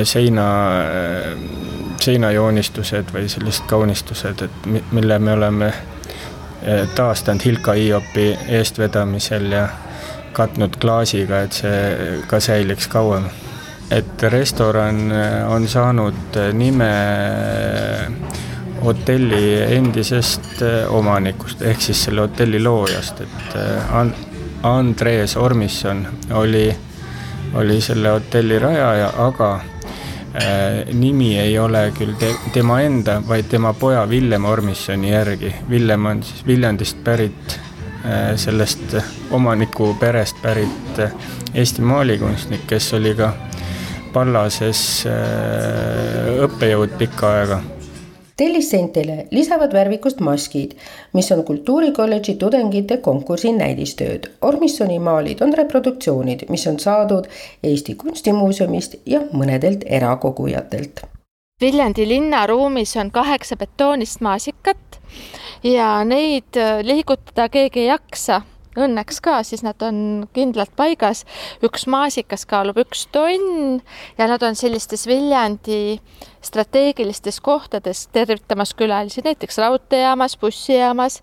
seina, 0.05 0.47
äh, 0.81 1.39
seinajoonistused 2.01 3.13
või 3.15 3.29
sellised 3.29 3.67
kaunistused, 3.71 4.43
et 4.43 4.93
mille 4.93 5.19
me 5.19 5.33
oleme 5.33 5.67
äh, 5.67 6.87
taastanud 6.95 7.45
Hilka 7.45 7.73
Hiopi 7.73 8.33
eestvedamisel 8.59 9.51
ja 9.53 9.69
katnud 10.37 10.77
klaasiga, 10.81 11.41
et 11.47 11.57
see 11.57 12.23
ka 12.29 12.41
säiliks 12.41 12.89
kauem. 12.89 13.29
et 13.91 14.23
restoran 14.23 15.13
on 15.49 15.69
saanud 15.69 16.37
nime 16.53 16.89
hotelli 18.83 19.63
endisest 19.77 20.63
omanikust 20.89 21.63
ehk 21.63 21.81
siis 21.81 22.03
selle 22.05 22.21
hotelli 22.21 22.63
loojast, 22.63 23.21
et 23.21 23.55
Andres 24.63 25.37
Ormisson 25.37 26.07
oli, 26.31 26.77
oli 27.55 27.81
selle 27.81 28.09
hotelli 28.09 28.59
rajaja, 28.59 29.13
aga 29.19 29.61
Äh, 29.61 29.76
nimi 30.93 31.39
ei 31.39 31.59
ole 31.59 31.91
küll 31.97 32.17
te, 32.21 32.33
tema 32.53 32.81
enda, 32.85 33.21
vaid 33.29 33.49
tema 33.51 33.73
poja 33.73 34.05
Villem 34.09 34.45
Ormissoni 34.45 35.11
järgi. 35.13 35.55
Villem 35.71 36.07
on 36.07 36.23
siis 36.23 36.47
Viljandist 36.47 36.99
pärit, 37.05 37.59
äh, 38.05 38.35
sellest 38.37 38.97
omaniku 39.31 39.95
perest 40.01 40.43
pärit 40.43 40.99
äh, 40.99 41.15
Eesti 41.55 41.83
maalikunstnik, 41.83 42.67
kes 42.67 42.93
oli 42.99 43.15
ka 43.17 43.33
Pallases 44.13 44.81
õppejõud 46.45 46.95
pikka 46.97 47.33
aega 47.37 47.59
tellisseintele 48.37 49.27
lisavad 49.31 49.73
värvikust 49.73 50.21
maskid, 50.21 50.77
mis 51.13 51.33
on 51.33 51.45
kultuurikolledži 51.45 52.35
tudengite 52.35 52.97
konkursi 52.97 53.53
näidistööd. 53.53 54.31
Ormissoni 54.43 54.99
maalid 54.99 55.41
on 55.41 55.55
reproduktsioonid, 55.55 56.47
mis 56.49 56.67
on 56.67 56.81
saadud 56.81 57.29
Eesti 57.63 57.95
Kunstimuuseumist 57.95 58.99
ja 59.07 59.23
mõnedelt 59.33 59.87
erakogujatelt. 59.87 61.07
Viljandi 61.61 62.09
linnaruumis 62.09 62.97
on 63.01 63.11
kaheksa 63.11 63.57
betoonist 63.57 64.21
maasikat 64.21 65.01
ja 65.65 66.05
neid 66.05 66.59
liigutada 66.85 67.49
keegi 67.49 67.81
ei 67.81 67.87
jaksa 67.87 68.43
õnneks 68.77 69.21
ka, 69.25 69.41
siis 69.47 69.63
nad 69.67 69.81
on 69.83 70.27
kindlalt 70.37 70.75
paigas. 70.77 71.25
üks 71.65 71.87
maasikas 71.91 72.47
kaalub 72.47 72.79
üks 72.85 73.07
tonn 73.13 73.81
ja 74.19 74.29
nad 74.31 74.43
on 74.43 74.57
sellistes 74.57 75.07
Viljandi 75.07 75.99
strateegilistes 76.47 77.41
kohtades 77.41 78.07
tervitamas 78.13 78.75
külalisi, 78.75 79.25
näiteks 79.25 79.59
raudteejaamas, 79.59 80.37
bussijaamas 80.39 81.21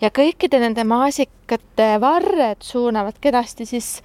ja 0.00 0.10
kõikide 0.14 0.60
nende 0.62 0.84
maasikate 0.84 1.90
varred 2.00 2.62
suunavad 2.62 3.18
kenasti 3.20 3.66
siis 3.66 3.98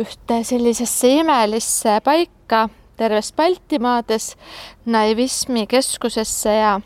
ühte 0.00 0.42
sellisesse 0.44 1.08
imelisse 1.22 2.00
paika 2.04 2.68
terves 2.96 3.32
Baltimaades, 3.32 4.34
naivismi 4.86 5.66
keskusesse 5.66 6.54
ja 6.54 6.80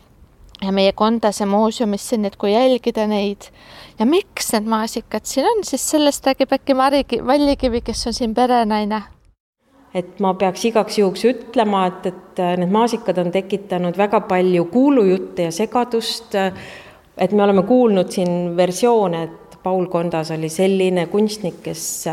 ja 0.61 0.71
meie 0.71 0.91
Kondase 0.93 1.45
muuseumisse, 1.45 2.17
nii 2.17 2.31
et 2.31 2.37
kui 2.39 2.53
jälgida 2.53 3.07
neid 3.07 3.49
ja 3.99 4.05
miks 4.05 4.51
need 4.53 4.69
maasikad 4.69 5.25
siin 5.25 5.45
on, 5.45 5.63
siis 5.63 5.85
sellest 5.91 6.25
räägib 6.25 6.53
äkki 6.53 6.73
Mari 6.77 7.03
Vallikivi, 7.25 7.81
kes 7.81 8.07
on 8.07 8.13
siin 8.13 8.33
perenaine. 8.35 9.01
et 9.93 10.19
ma 10.19 10.33
peaks 10.33 10.65
igaks 10.65 10.97
juhuks 10.97 11.25
ütlema, 11.25 11.85
et, 11.87 12.05
et 12.05 12.41
need 12.57 12.73
maasikad 12.73 13.17
on 13.17 13.31
tekitanud 13.31 13.97
väga 13.97 14.21
palju 14.29 14.65
kuulujutte 14.65 15.49
ja 15.49 15.51
segadust. 15.51 16.35
et 17.17 17.31
me 17.31 17.43
oleme 17.43 17.63
kuulnud 17.63 18.11
siin 18.11 18.57
versioone, 18.57 19.23
et 19.23 19.57
Paul 19.63 19.85
Kondas 19.85 20.31
oli 20.31 20.49
selline 20.49 21.07
kunstnik, 21.07 21.61
kes 21.63 22.05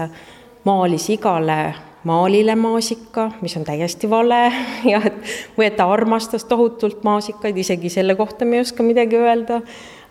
maalis 0.64 1.10
igale 1.10 1.74
maalile 2.04 2.54
maasika, 2.56 3.30
mis 3.40 3.56
on 3.56 3.64
täiesti 3.64 4.10
vale 4.10 4.52
ja 4.92 5.00
et, 5.04 5.16
või 5.58 5.68
et 5.68 5.76
ta 5.78 5.88
armastas 5.90 6.44
tohutult 6.48 7.04
maasikaid, 7.06 7.56
isegi 7.56 7.92
selle 7.92 8.16
kohta 8.18 8.44
me 8.44 8.58
ei 8.58 8.66
oska 8.66 8.86
midagi 8.86 9.18
öelda. 9.20 9.60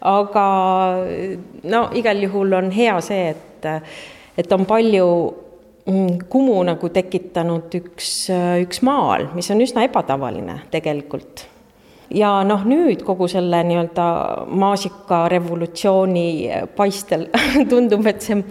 aga 0.01 0.47
no 1.63 1.85
igal 1.95 2.19
juhul 2.25 2.53
on 2.57 2.71
hea 2.71 2.97
see, 3.01 3.29
et, 3.31 3.69
et 4.37 4.51
on 4.51 4.65
palju 4.67 5.07
mm, 5.85 6.27
kumu 6.29 6.59
nagu 6.67 6.89
tekitanud 6.89 7.79
üks, 7.79 8.11
üks 8.65 8.83
maal, 8.83 9.29
mis 9.37 9.51
on 9.53 9.63
üsna 9.63 9.87
ebatavaline 9.87 10.63
tegelikult 10.71 11.47
ja 12.13 12.35
noh, 12.45 12.63
nüüd 12.67 13.03
kogu 13.05 13.27
selle 13.31 13.63
nii-öelda 13.67 14.05
maasikarevolutsiooni 14.63 16.27
paistel 16.77 17.27
tundub, 17.71 18.05
et 18.09 18.21
see 18.25 18.43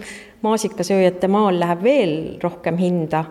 maasikasööjate 0.43 1.29
maal 1.31 1.59
läheb 1.59 1.83
veel 1.83 2.13
rohkem 2.43 2.77
hinda. 2.77 3.25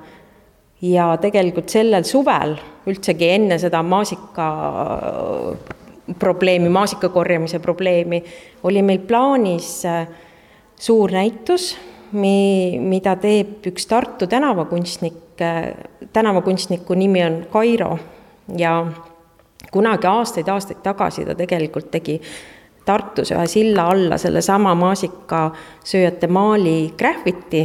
ja 0.82 1.12
tegelikult 1.22 1.70
sellel 1.70 2.02
suvel 2.02 2.56
üldsegi 2.90 3.28
enne 3.36 3.58
seda 3.62 3.84
maasika 3.86 4.46
probleemi, 6.18 6.68
maasika 6.68 7.08
korjamise 7.08 7.60
probleemi, 7.62 8.22
oli 8.62 8.82
meil 8.82 8.98
plaanis 9.06 9.84
äh, 9.86 10.08
suur 10.74 11.12
näitus, 11.14 11.76
mi-, 12.12 12.80
mida 12.82 13.14
teeb 13.16 13.66
üks 13.70 13.86
Tartu 13.86 14.26
tänavakunstnik, 14.26 15.38
äh, 15.40 15.70
tänavakunstniku 16.12 16.94
nimi 16.98 17.24
on 17.24 17.44
Kairo 17.52 17.98
ja 18.58 18.86
kunagi 19.72 20.06
aastaid-aastaid 20.06 20.82
tagasi 20.82 21.24
ta 21.24 21.34
tegelikult 21.38 21.90
tegi 21.90 22.18
Tartus 22.84 23.30
ühe 23.30 23.46
silla 23.46 23.88
alla 23.92 24.18
sellesama 24.18 24.74
maasikasööjate 24.74 26.26
maali 26.26 26.94
graffiti, 26.98 27.62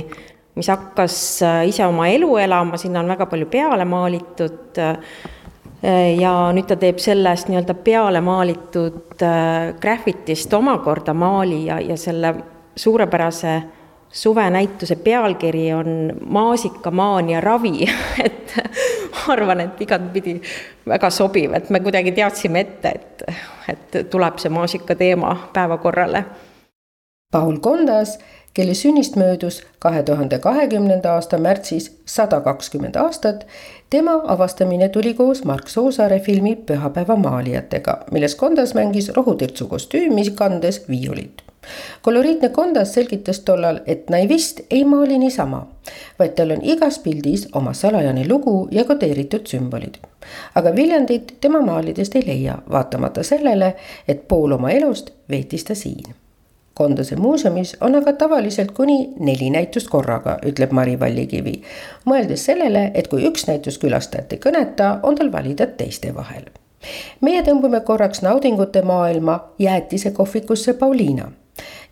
mis 0.57 0.69
hakkas 0.69 1.15
äh, 1.45 1.63
ise 1.69 1.85
oma 1.85 2.09
elu 2.13 2.35
elama, 2.41 2.77
sinna 2.77 3.01
on 3.01 3.09
väga 3.13 3.25
palju 3.29 3.47
peale 3.49 3.85
maalitud 3.85 4.77
äh, 4.81 4.99
ja 6.17 6.33
nüüd 6.53 6.69
ta 6.69 6.77
teeb 6.79 7.01
sellest 7.01 7.49
nii-öelda 7.49 7.77
peale 7.85 8.21
maalitud 8.25 9.21
äh, 9.25 9.73
graffitist 9.81 10.53
omakorda 10.53 11.13
maali 11.17 11.65
ja, 11.65 11.79
ja 11.81 11.97
selle 11.97 12.33
suurepärase 12.77 13.57
suvenäituse 14.11 14.95
pealkiri 14.95 15.73
on 15.73 16.13
Maasikamaania 16.25 17.41
ravi 17.41 17.85
et 18.25 18.55
ma 19.11 19.33
arvan, 19.33 19.61
et 19.61 19.81
igatpidi 19.81 20.37
väga 20.87 21.09
sobiv, 21.09 21.53
et 21.53 21.69
me 21.69 21.79
kuidagi 21.79 22.11
teadsime 22.11 22.63
ette, 22.65 22.93
et, 22.95 23.23
et 23.69 23.97
tuleb 24.09 24.39
see 24.41 24.51
maasika 24.53 24.95
teema 24.95 25.35
päevakorrale. 25.53 26.23
Paul 27.31 27.57
Kondas, 27.59 28.19
kelle 28.53 28.73
sünnist 28.73 29.15
möödus 29.19 29.59
kahe 29.83 30.03
tuhande 30.03 30.39
kahekümnenda 30.39 31.13
aasta 31.13 31.37
märtsis 31.37 31.89
sada 32.05 32.39
kakskümmend 32.41 32.95
aastat, 32.95 33.43
tema 33.89 34.21
avastamine 34.27 34.89
tuli 34.89 35.13
koos 35.13 35.43
Mark 35.43 35.67
Soosaare 35.67 36.19
filmi 36.19 36.55
Pühapäeva 36.55 37.15
maalijatega, 37.15 37.99
milles 38.11 38.35
Kondas 38.35 38.73
mängis 38.73 39.11
rohutirtsu 39.15 39.67
kostüümi 39.67 40.31
kandes 40.35 40.85
viiulit 40.89 41.46
koloriitne 42.01 42.49
Kondas 42.49 42.93
selgitas 42.93 43.39
tollal, 43.39 43.79
et 43.85 44.09
naivist 44.09 44.61
ei 44.71 44.83
maali 44.85 45.17
niisama, 45.17 45.67
vaid 46.19 46.35
tal 46.35 46.51
on 46.51 46.63
igas 46.63 46.99
pildis 46.99 47.47
oma 47.55 47.73
salajane 47.73 48.27
lugu 48.27 48.67
ja 48.71 48.85
kodeeritud 48.85 49.47
sümbolid. 49.47 49.97
aga 50.55 50.75
Viljandit 50.75 51.35
tema 51.41 51.61
maalidest 51.61 52.15
ei 52.15 52.27
leia, 52.27 52.57
vaatamata 52.71 53.23
sellele, 53.23 53.75
et 54.07 54.27
pool 54.27 54.51
oma 54.51 54.71
elust 54.71 55.11
veetis 55.29 55.63
ta 55.63 55.75
siin 55.75 56.15
Kondase 56.77 57.15
muuseumis 57.15 57.77
on 57.81 57.95
aga 57.95 58.13
tavaliselt 58.13 58.71
kuni 58.71 59.09
neli 59.19 59.49
näitust 59.49 59.87
korraga, 59.89 60.35
ütleb 60.45 60.75
Mari 60.77 60.99
Vallikivi. 60.99 61.53
mõeldes 62.05 62.43
sellele, 62.45 62.91
et 62.93 63.07
kui 63.07 63.25
üks 63.25 63.47
näitus 63.47 63.79
külastajat 63.81 64.35
ei 64.35 64.43
kõneta, 64.43 64.91
on 65.03 65.17
tal 65.17 65.31
valida 65.31 65.65
teiste 65.79 66.13
vahel. 66.15 66.45
meie 67.21 67.41
tõmbume 67.41 67.81
korraks 67.81 68.21
naudingute 68.21 68.81
maailma 68.81 69.39
jäätisekohvikusse 69.59 70.73
Pauliina 70.73 71.31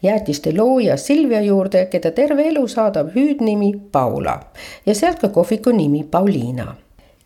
jäätiste 0.05 0.53
looja 0.57 0.97
Silvia 0.97 1.41
juurde, 1.41 1.85
keda 1.91 2.11
terve 2.11 2.47
elu 2.49 2.67
saadab 2.67 3.11
hüüdnimi 3.15 3.73
Paula 3.91 4.39
ja 4.85 4.95
sealt 4.95 5.19
ka 5.19 5.29
kohviku 5.29 5.71
nimi 5.71 6.03
Pauliina. 6.03 6.75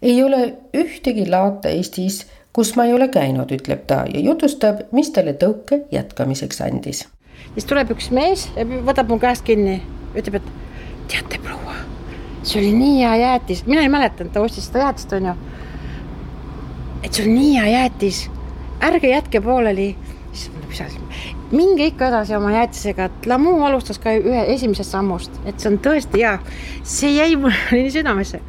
ei 0.01 0.23
ole 0.23 0.53
ühtegi 0.77 1.29
laata 1.29 1.69
Eestis, 1.69 2.25
kus 2.53 2.75
ma 2.75 2.85
ei 2.85 2.93
ole 2.93 3.07
käinud, 3.07 3.51
ütleb 3.51 3.85
ta 3.87 4.05
ja 4.13 4.19
jutustab, 4.19 4.87
mis 4.91 5.11
talle 5.11 5.33
tõuke 5.33 5.85
jätkamiseks 5.91 6.61
andis 6.61 7.07
siis 7.53 7.67
tuleb 7.69 7.93
üks 7.95 8.09
mees 8.15 8.47
võtab 8.87 9.09
mu 9.11 9.19
käest 9.21 9.45
kinni, 9.47 9.79
ütleb, 10.17 10.39
et 10.39 10.51
teate, 11.11 11.39
proua, 11.43 11.77
see 12.43 12.61
oli 12.61 12.71
nii 12.75 12.99
hea 13.01 13.15
jäätis, 13.23 13.65
mina 13.69 13.85
ei 13.85 13.91
mäletanud, 13.91 14.33
ta 14.33 14.43
ostis 14.45 14.69
seda 14.69 14.85
jäätist, 14.87 15.15
onju. 15.17 15.35
et 17.03 17.11
see 17.13 17.25
on 17.25 17.35
nii 17.35 17.51
hea 17.57 17.67
jäätis, 17.73 18.23
ärge 18.91 19.13
jätke 19.13 19.41
pooleli. 19.41 19.91
siis 20.31 20.51
ma 20.53 20.65
mis 20.67 20.81
asi, 20.85 21.01
minge 21.51 21.87
ikka 21.89 22.09
edasi 22.11 22.35
oma 22.37 22.51
jäätisega, 22.53 23.09
et 23.09 23.29
Lamu 23.29 23.55
alustas 23.65 23.99
ka 24.01 24.13
ühe 24.17 24.43
esimesest 24.53 24.93
sammust, 24.93 25.39
et 25.49 25.57
see 25.59 25.71
on 25.71 25.79
tõesti 25.83 26.21
hea. 26.21 26.35
see 26.83 27.15
jäi 27.15 27.35
mulle 27.35 27.55
nii 27.77 27.93
südamesse. 27.93 28.41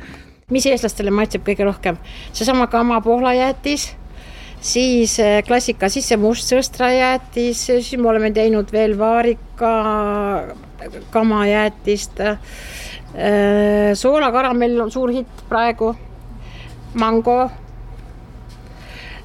mis 0.51 0.67
eestlastele 0.67 1.11
maitseb 1.15 1.47
kõige 1.47 1.65
rohkem, 1.65 1.97
seesama 2.33 2.67
Kama 2.67 3.01
Poola 3.01 3.35
jäätis 3.35 3.93
siis 4.61 5.19
eh, 5.21 5.41
klassika 5.47 5.89
sisse 5.89 6.17
must 6.21 6.51
sõstrajäätis, 6.51 7.65
siis 7.71 7.97
me 7.97 8.11
oleme 8.13 8.31
teinud 8.37 8.73
veel 8.73 8.99
vaarika 8.99 9.73
kamajäätist. 11.11 12.21
Eh, 12.21 13.91
soolakaramell 13.95 14.81
on 14.85 14.93
suur 14.93 15.13
hitt 15.15 15.43
praegu, 15.49 15.95
mango, 17.01 17.41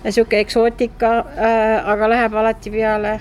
sihuke 0.08 0.40
eksootika, 0.40 1.16
eh, 1.36 1.90
aga 1.94 2.10
läheb 2.10 2.42
alati 2.42 2.74
peale 2.74 3.20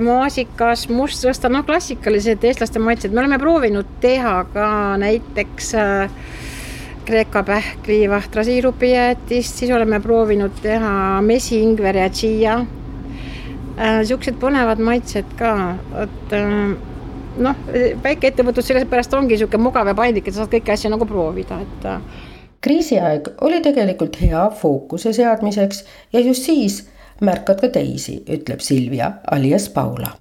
maasikas, 0.00 0.86
mustsõsta, 0.88 1.50
noh, 1.52 1.64
klassikalised 1.68 2.44
eestlaste 2.48 2.80
maitsed, 2.80 3.12
me 3.12 3.20
oleme 3.20 3.38
proovinud 3.40 3.98
teha 4.00 4.38
ka 4.54 4.68
näiteks 5.02 5.74
äh, 5.76 6.14
Kreeka 7.04 7.42
pähkli, 7.42 8.10
vahtra 8.10 8.44
siirupijäätist, 8.46 9.58
siis 9.58 9.70
oleme 9.74 9.98
proovinud 10.00 10.54
teha 10.62 11.20
mesi, 11.20 11.58
ingver 11.60 11.96
ja 11.98 12.06
tšiia. 12.10 12.60
niisugused 13.76 14.36
põnevad 14.38 14.78
maitsed 14.78 15.32
ka, 15.38 15.52
et 16.04 16.34
äh, 16.38 16.76
noh, 17.42 17.64
väikeettevõtlus 18.04 18.70
sellepärast 18.70 19.14
ongi 19.18 19.34
niisugune 19.34 19.64
mugav 19.64 19.88
ja 19.90 19.96
paindlik, 19.98 20.28
et 20.28 20.36
sa 20.36 20.44
saad 20.44 20.52
kõiki 20.54 20.74
asju 20.74 20.92
nagu 20.92 21.08
proovida, 21.08 21.60
et. 21.64 21.88
Äh. 21.88 22.28
kriisiaeg 22.62 23.28
oli 23.42 23.58
tegelikult 23.60 24.20
hea 24.22 24.42
fookuse 24.54 25.12
seadmiseks 25.12 25.84
ja 26.12 26.20
just 26.20 26.46
siis 26.46 26.84
märkad 27.22 27.62
ka 27.62 27.70
teisi, 27.78 28.20
ütleb 28.28 28.60
Silvia 28.64 29.12
alias 29.30 29.68
Paula 29.72 30.16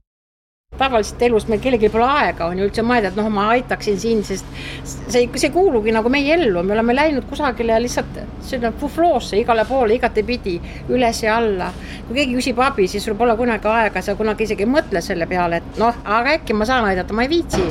tavaliselt 0.82 1.22
elus 1.22 1.48
meil 1.52 1.60
kellelgi 1.62 1.90
pole 1.92 2.06
aega, 2.08 2.48
on 2.48 2.60
ju 2.60 2.66
üldse 2.66 2.84
mõelda, 2.86 3.12
et 3.12 3.18
noh, 3.20 3.28
ma 3.34 3.50
aitaksin 3.54 3.98
sind, 4.00 4.24
sest 4.26 4.48
see, 4.88 5.26
see 5.28 5.50
ei 5.50 5.52
kuulugi 5.54 5.92
nagu 5.94 6.10
meie 6.10 6.32
ellu, 6.38 6.64
me 6.64 6.74
oleme 6.78 6.96
läinud 6.96 7.28
kusagile 7.30 7.76
lihtsalt 7.84 8.22
sinna 8.48 8.72
fufloosse 8.80 9.38
igale 9.42 9.66
poole, 9.70 9.98
igatepidi, 10.00 10.56
üles 10.96 11.22
ja 11.26 11.36
alla. 11.42 11.70
kui 12.08 12.22
keegi 12.22 12.40
küsib 12.40 12.64
abi, 12.64 12.88
siis 12.88 13.06
sul 13.06 13.20
pole 13.20 13.36
kunagi 13.38 13.68
aega, 13.68 14.02
sa 14.02 14.16
kunagi 14.18 14.48
isegi 14.48 14.66
ei 14.66 14.72
mõtle 14.72 15.04
selle 15.04 15.28
peale, 15.30 15.62
et 15.62 15.80
noh, 15.82 16.02
aga 16.18 16.38
äkki 16.40 16.56
ma 16.58 16.66
saan 16.70 16.88
aidata, 16.88 17.14
ma 17.14 17.28
ei 17.28 17.34
viitsi. 17.36 17.68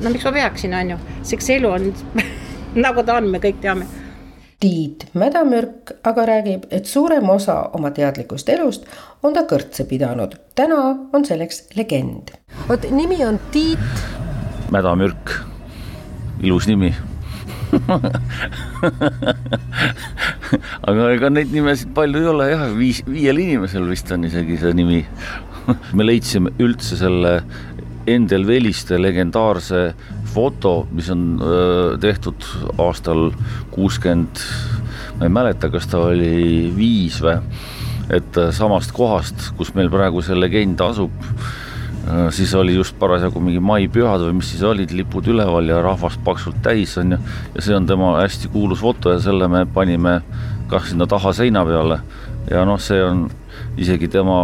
no 0.00 0.10
miks 0.10 0.24
ma 0.24 0.34
peaksin, 0.40 0.74
on 0.74 0.96
ju, 0.96 1.00
sest 1.30 1.54
elu 1.58 1.72
on 1.76 1.90
nagu 2.86 3.04
ta 3.04 3.20
on, 3.20 3.28
me 3.28 3.44
kõik 3.44 3.60
teame 3.60 3.86
Tiit 4.58 5.04
Mädamürk 5.14 5.92
aga 6.02 6.24
räägib, 6.26 6.64
et 6.74 6.86
suurem 6.90 7.28
osa 7.30 7.60
oma 7.78 7.92
teadlikust 7.94 8.48
elust 8.50 8.88
on 9.22 9.34
ta 9.34 9.44
kõrtse 9.46 9.84
pidanud. 9.86 10.34
täna 10.54 10.96
on 11.12 11.24
selleks 11.24 11.68
legend. 11.76 12.34
vot 12.68 12.90
nimi 12.90 13.24
on 13.24 13.38
Tiit. 13.52 13.78
Mädamürk, 14.74 15.30
ilus 16.42 16.66
nimi 16.66 16.94
aga 20.88 21.08
ega 21.12 21.30
neid 21.30 21.52
nimesid 21.52 21.94
palju 21.94 22.18
ei 22.22 22.28
ole 22.32 22.50
jah, 22.50 22.66
viis, 22.74 23.02
viiel 23.06 23.38
inimesel 23.38 23.86
vist 23.88 24.10
on 24.16 24.24
isegi 24.24 24.56
see 24.58 24.72
nimi 24.74 25.04
me 25.92 26.06
leidsime 26.06 26.50
üldse 26.58 26.96
selle 26.98 27.42
Endel 28.08 28.46
Veliste 28.48 28.96
legendaarse 28.96 29.92
foto, 30.38 30.72
mis 30.94 31.10
on 31.10 31.24
öö, 31.42 31.96
tehtud 32.00 32.46
aastal 32.78 33.30
kuuskümmend, 33.74 34.42
ma 35.18 35.26
ei 35.26 35.32
mäleta, 35.34 35.70
kas 35.72 35.90
ta 35.90 36.04
oli 36.12 36.70
viis 36.76 37.18
või, 37.24 37.40
et 38.14 38.38
samast 38.54 38.94
kohast, 38.96 39.50
kus 39.58 39.74
meil 39.76 39.90
praegu 39.92 40.22
see 40.24 40.38
legend 40.38 40.80
asub, 40.86 41.26
siis 42.32 42.54
oli 42.56 42.76
just 42.76 42.96
parasjagu 43.00 43.40
mingi 43.44 43.60
maipühad 43.60 44.22
või 44.24 44.38
mis 44.38 44.52
siis 44.54 44.62
olid, 44.64 44.94
lipud 44.96 45.26
üleval 45.28 45.68
ja 45.68 45.82
rahvast 45.84 46.22
paksult 46.24 46.62
täis 46.64 46.94
on 47.00 47.16
ju, 47.16 47.18
ja 47.56 47.64
see 47.66 47.76
on 47.76 47.88
tema 47.90 48.14
hästi 48.20 48.48
kuulus 48.54 48.80
foto 48.80 49.12
ja 49.12 49.20
selle 49.20 49.50
me 49.52 49.66
panime 49.66 50.20
kah 50.70 50.86
sinna 50.86 51.06
taha 51.08 51.34
seina 51.36 51.64
peale. 51.68 52.00
Ja 52.48 52.64
noh, 52.68 52.80
see 52.80 53.00
on 53.04 53.26
isegi 53.78 54.08
tema 54.12 54.38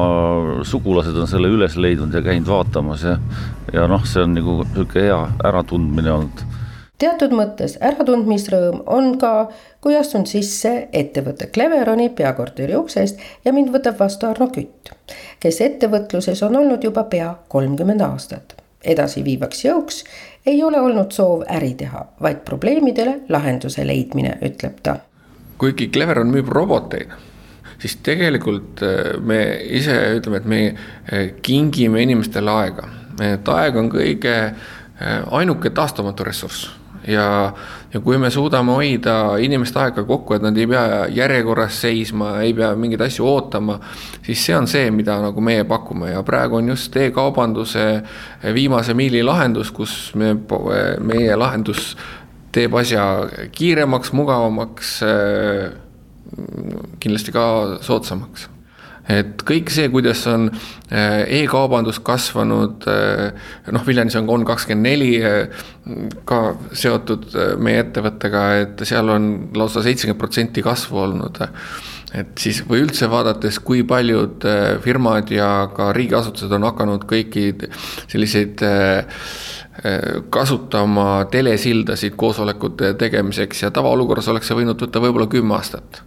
sugulased 0.66 1.16
on 1.18 1.28
selle 1.30 1.50
üles 1.52 1.76
leidnud 1.76 2.14
ja 2.14 2.22
käinud 2.22 2.48
vaatamas 2.48 3.06
ja, 3.06 3.16
ja 3.72 3.86
noh, 3.90 4.04
see 4.06 4.22
on 4.22 4.36
nagu 4.38 4.60
niisugune 4.62 5.08
hea 5.08 5.22
äratundmine 5.50 6.12
olnud 6.14 6.44
teatud 7.04 7.34
mõttes 7.34 7.76
äratundmisrõõm 7.82 8.82
on 8.90 9.14
ka, 9.20 9.48
kui 9.82 9.96
astun 9.98 10.26
sisse 10.30 10.88
ettevõtte 10.92 11.50
Cleveroni 11.54 12.08
peakorteri 12.16 12.76
uksest 12.78 13.20
ja 13.44 13.52
mind 13.52 13.72
võtab 13.74 13.98
vastu 14.00 14.28
Arno 14.30 14.48
Kütt, 14.54 14.92
kes 15.42 15.60
ettevõtluses 15.64 16.42
on 16.46 16.56
olnud 16.62 16.84
juba 16.84 17.04
pea 17.10 17.34
kolmkümmend 17.48 18.04
aastat. 18.04 18.56
edasiviivaks 18.84 19.64
jõuks 19.64 20.02
ei 20.46 20.62
ole 20.62 20.80
olnud 20.80 21.12
soov 21.12 21.44
äri 21.48 21.74
teha, 21.74 22.06
vaid 22.20 22.42
probleemidele 22.44 23.20
lahenduse 23.28 23.86
leidmine, 23.86 24.38
ütleb 24.42 24.80
ta. 24.82 24.98
kuigi 25.58 25.88
Cleveron 25.88 26.30
müüb 26.30 26.48
roboteid 26.48 27.12
siis 27.84 27.98
tegelikult 28.04 28.82
äh, 28.82 29.16
me 29.20 29.40
ise 29.76 29.96
ütleme, 30.18 30.40
et 30.40 30.46
me 30.48 30.60
äh, 30.70 31.26
kingime 31.44 32.02
inimestele 32.04 32.50
aega. 32.50 32.88
et 33.22 33.48
aeg 33.48 33.76
on 33.78 33.90
kõige 33.92 34.32
äh, 34.40 35.20
ainuke 35.36 35.70
taastumatu 35.70 36.24
ressurss 36.26 36.70
ja, 37.06 37.26
ja 37.92 38.00
kui 38.00 38.16
me 38.18 38.30
suudame 38.32 38.74
hoida 38.74 39.36
inimeste 39.44 39.82
aega 39.82 40.06
kokku, 40.08 40.34
et 40.34 40.42
nad 40.42 40.56
ei 40.56 40.66
pea 40.70 41.04
järjekorras 41.12 41.82
seisma, 41.84 42.38
ei 42.42 42.56
pea 42.56 42.72
mingeid 42.80 43.04
asju 43.04 43.28
ootama, 43.28 43.78
siis 44.24 44.46
see 44.48 44.56
on 44.56 44.66
see, 44.70 44.88
mida 44.90 45.20
nagu 45.22 45.44
meie 45.44 45.68
pakume 45.68 46.14
ja 46.14 46.24
praegu 46.26 46.62
on 46.62 46.72
just 46.72 46.96
e-kaubanduse 46.96 47.86
viimase 48.56 48.96
miili 48.96 49.22
lahendus, 49.22 49.70
kus 49.76 50.14
me, 50.18 50.32
meie 51.04 51.36
lahendus 51.36 51.92
teeb 52.54 52.74
asja 52.80 53.04
kiiremaks, 53.52 54.14
mugavamaks 54.16 55.00
kindlasti 57.00 57.32
ka 57.34 57.44
soodsamaks 57.84 58.48
et 59.10 59.42
kõik 59.44 59.70
see, 59.72 59.88
kuidas 59.92 60.22
on 60.30 60.48
äh, 60.48 61.24
e-kaubandus 61.42 62.00
kasvanud, 62.04 62.86
äh, 62.88 63.48
noh, 63.74 63.84
Viljandis 63.86 64.16
on 64.20 64.28
Kon 64.28 64.46
kakskümmend 64.48 64.88
neli 64.88 65.10
äh, 65.20 65.64
ka 66.28 66.40
seotud 66.72 67.28
meie 67.60 67.82
ettevõttega, 67.84 68.44
et 68.62 68.84
seal 68.88 69.12
on 69.12 69.32
lausa 69.56 69.84
seitsekümmend 69.84 70.20
protsenti 70.20 70.64
kasvu 70.64 71.02
olnud. 71.04 71.42
et 72.14 72.38
siis, 72.38 72.62
või 72.68 72.84
üldse 72.84 73.08
vaadates, 73.10 73.58
kui 73.58 73.82
paljud 73.82 74.44
firmad 74.84 75.32
ja 75.34 75.68
ka 75.74 75.90
riigiasutused 75.92 76.52
on 76.54 76.68
hakanud 76.70 77.04
kõiki 77.10 77.48
selliseid 78.06 78.62
kasutama 80.30 81.26
telesildasid 81.34 82.14
koosolekute 82.16 82.94
tegemiseks 82.94 83.66
ja 83.66 83.74
tavaolukorras 83.74 84.30
oleks 84.30 84.46
see 84.46 84.62
võinud 84.62 84.86
võtta 84.86 85.02
võib-olla 85.02 85.26
kümme 85.26 85.58
aastat 85.58 86.04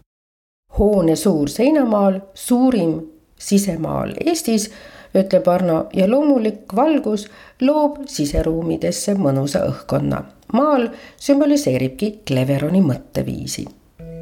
hoone 0.79 1.15
suur 1.15 1.49
seinamaal, 1.49 2.19
suurim 2.33 2.99
sisemaal 3.39 4.13
Eestis, 4.25 4.69
ütleb 5.17 5.47
Arno 5.49 5.85
ja 5.93 6.07
loomulik 6.09 6.75
valgus 6.75 7.27
loob 7.61 8.03
siseruumidesse 8.09 9.15
mõnusa 9.17 9.65
õhkkonna. 9.69 10.23
maal 10.53 10.87
sümboliseeribki 11.19 12.19
Cleveroni 12.27 12.81
mõtteviisi. 12.81 13.65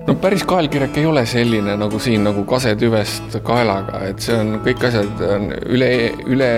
no 0.08 0.16
päris 0.16 0.44
kaelkirjak 0.44 0.98
ei 0.98 1.06
ole 1.06 1.26
selline 1.26 1.78
nagu 1.78 2.00
siin 2.00 2.24
nagu 2.24 2.44
kasetüvest 2.44 3.40
kaelaga, 3.44 4.04
et 4.10 4.20
see 4.20 4.38
on 4.38 4.60
kõik 4.66 4.88
asjad 4.88 5.22
on 5.30 5.52
üle, 5.66 6.12
üle 6.26 6.52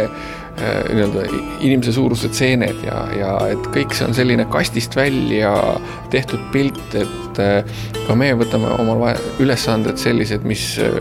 nii-öelda 0.57 1.25
inimese 1.61 1.91
suurused 1.93 2.33
seened 2.33 2.79
ja, 2.85 3.03
ja 3.13 3.33
et 3.51 3.69
kõik 3.75 3.93
see 3.93 4.07
on 4.07 4.15
selline 4.17 4.47
kastist 4.49 4.95
välja 4.97 5.51
tehtud 6.13 6.41
pilt, 6.53 6.81
et 6.97 7.41
äh, 7.43 7.77
ka 8.07 8.17
meie 8.17 8.37
võtame 8.39 8.71
omal 8.81 9.19
ülesanded 9.43 10.01
sellised, 10.01 10.47
mis 10.49 10.65
äh, 10.81 10.97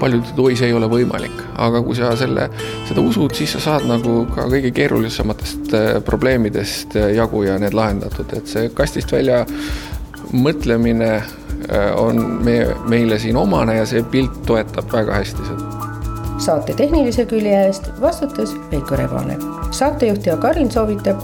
paljude 0.00 0.32
tois 0.36 0.64
ei 0.64 0.72
ole 0.74 0.88
võimalik, 0.90 1.36
aga 1.60 1.84
kui 1.84 1.96
sa 1.98 2.14
selle, 2.18 2.48
seda 2.88 3.04
usud, 3.04 3.36
siis 3.36 3.54
sa 3.56 3.62
saad 3.68 3.86
nagu 3.90 4.24
ka 4.34 4.48
kõige 4.52 4.72
keerulisematest 4.74 5.76
probleemidest 6.08 6.98
jagu 7.14 7.44
ja 7.46 7.60
need 7.60 7.76
lahendatud, 7.76 8.32
et 8.36 8.50
see 8.50 8.72
kastist 8.74 9.12
välja 9.14 9.44
mõtlemine 10.34 11.18
Äh, 11.72 11.96
on 11.96 12.44
meie, 12.44 12.76
meile 12.88 13.18
siin 13.18 13.36
omane 13.36 13.76
ja 13.78 13.86
see 13.88 14.02
pilt 14.12 14.42
toetab 14.46 14.90
väga 14.92 15.20
hästi 15.20 15.46
seda. 15.48 16.02
Saate 16.38 16.74
tehnilise 16.74 17.24
külje 17.26 17.54
eest 17.66 17.88
vastutas 18.00 18.54
Veiko 18.70 18.96
Rebane. 18.96 19.36
saatejuht 19.70 20.26
ja 20.26 20.36
Karin 20.36 20.70
soovitab, 20.70 21.20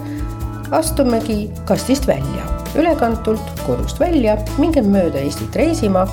astumegi 0.71 1.51
kastist 1.65 2.07
välja, 2.07 2.47
ülekantult 2.79 3.63
kodust 3.67 4.01
välja, 4.01 4.37
mingem 4.59 4.91
mööda 4.93 5.19
Eestit 5.19 5.57
reisima. 5.57 6.07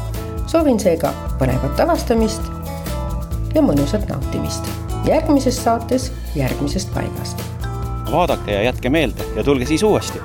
soovin 0.48 0.80
seega 0.80 1.12
põnevat 1.40 1.80
avastamist 1.80 2.42
ja 3.56 3.62
mõnusat 3.62 4.10
nautimist. 4.10 4.66
järgmises 5.06 5.64
saates 5.64 6.12
järgmisest 6.36 6.94
paigast. 6.94 7.42
vaadake 8.12 8.52
ja 8.52 8.62
jätke 8.62 8.90
meelde 8.90 9.24
ja 9.36 9.44
tulge 9.44 9.66
siis 9.66 9.84
uuesti 9.84 10.20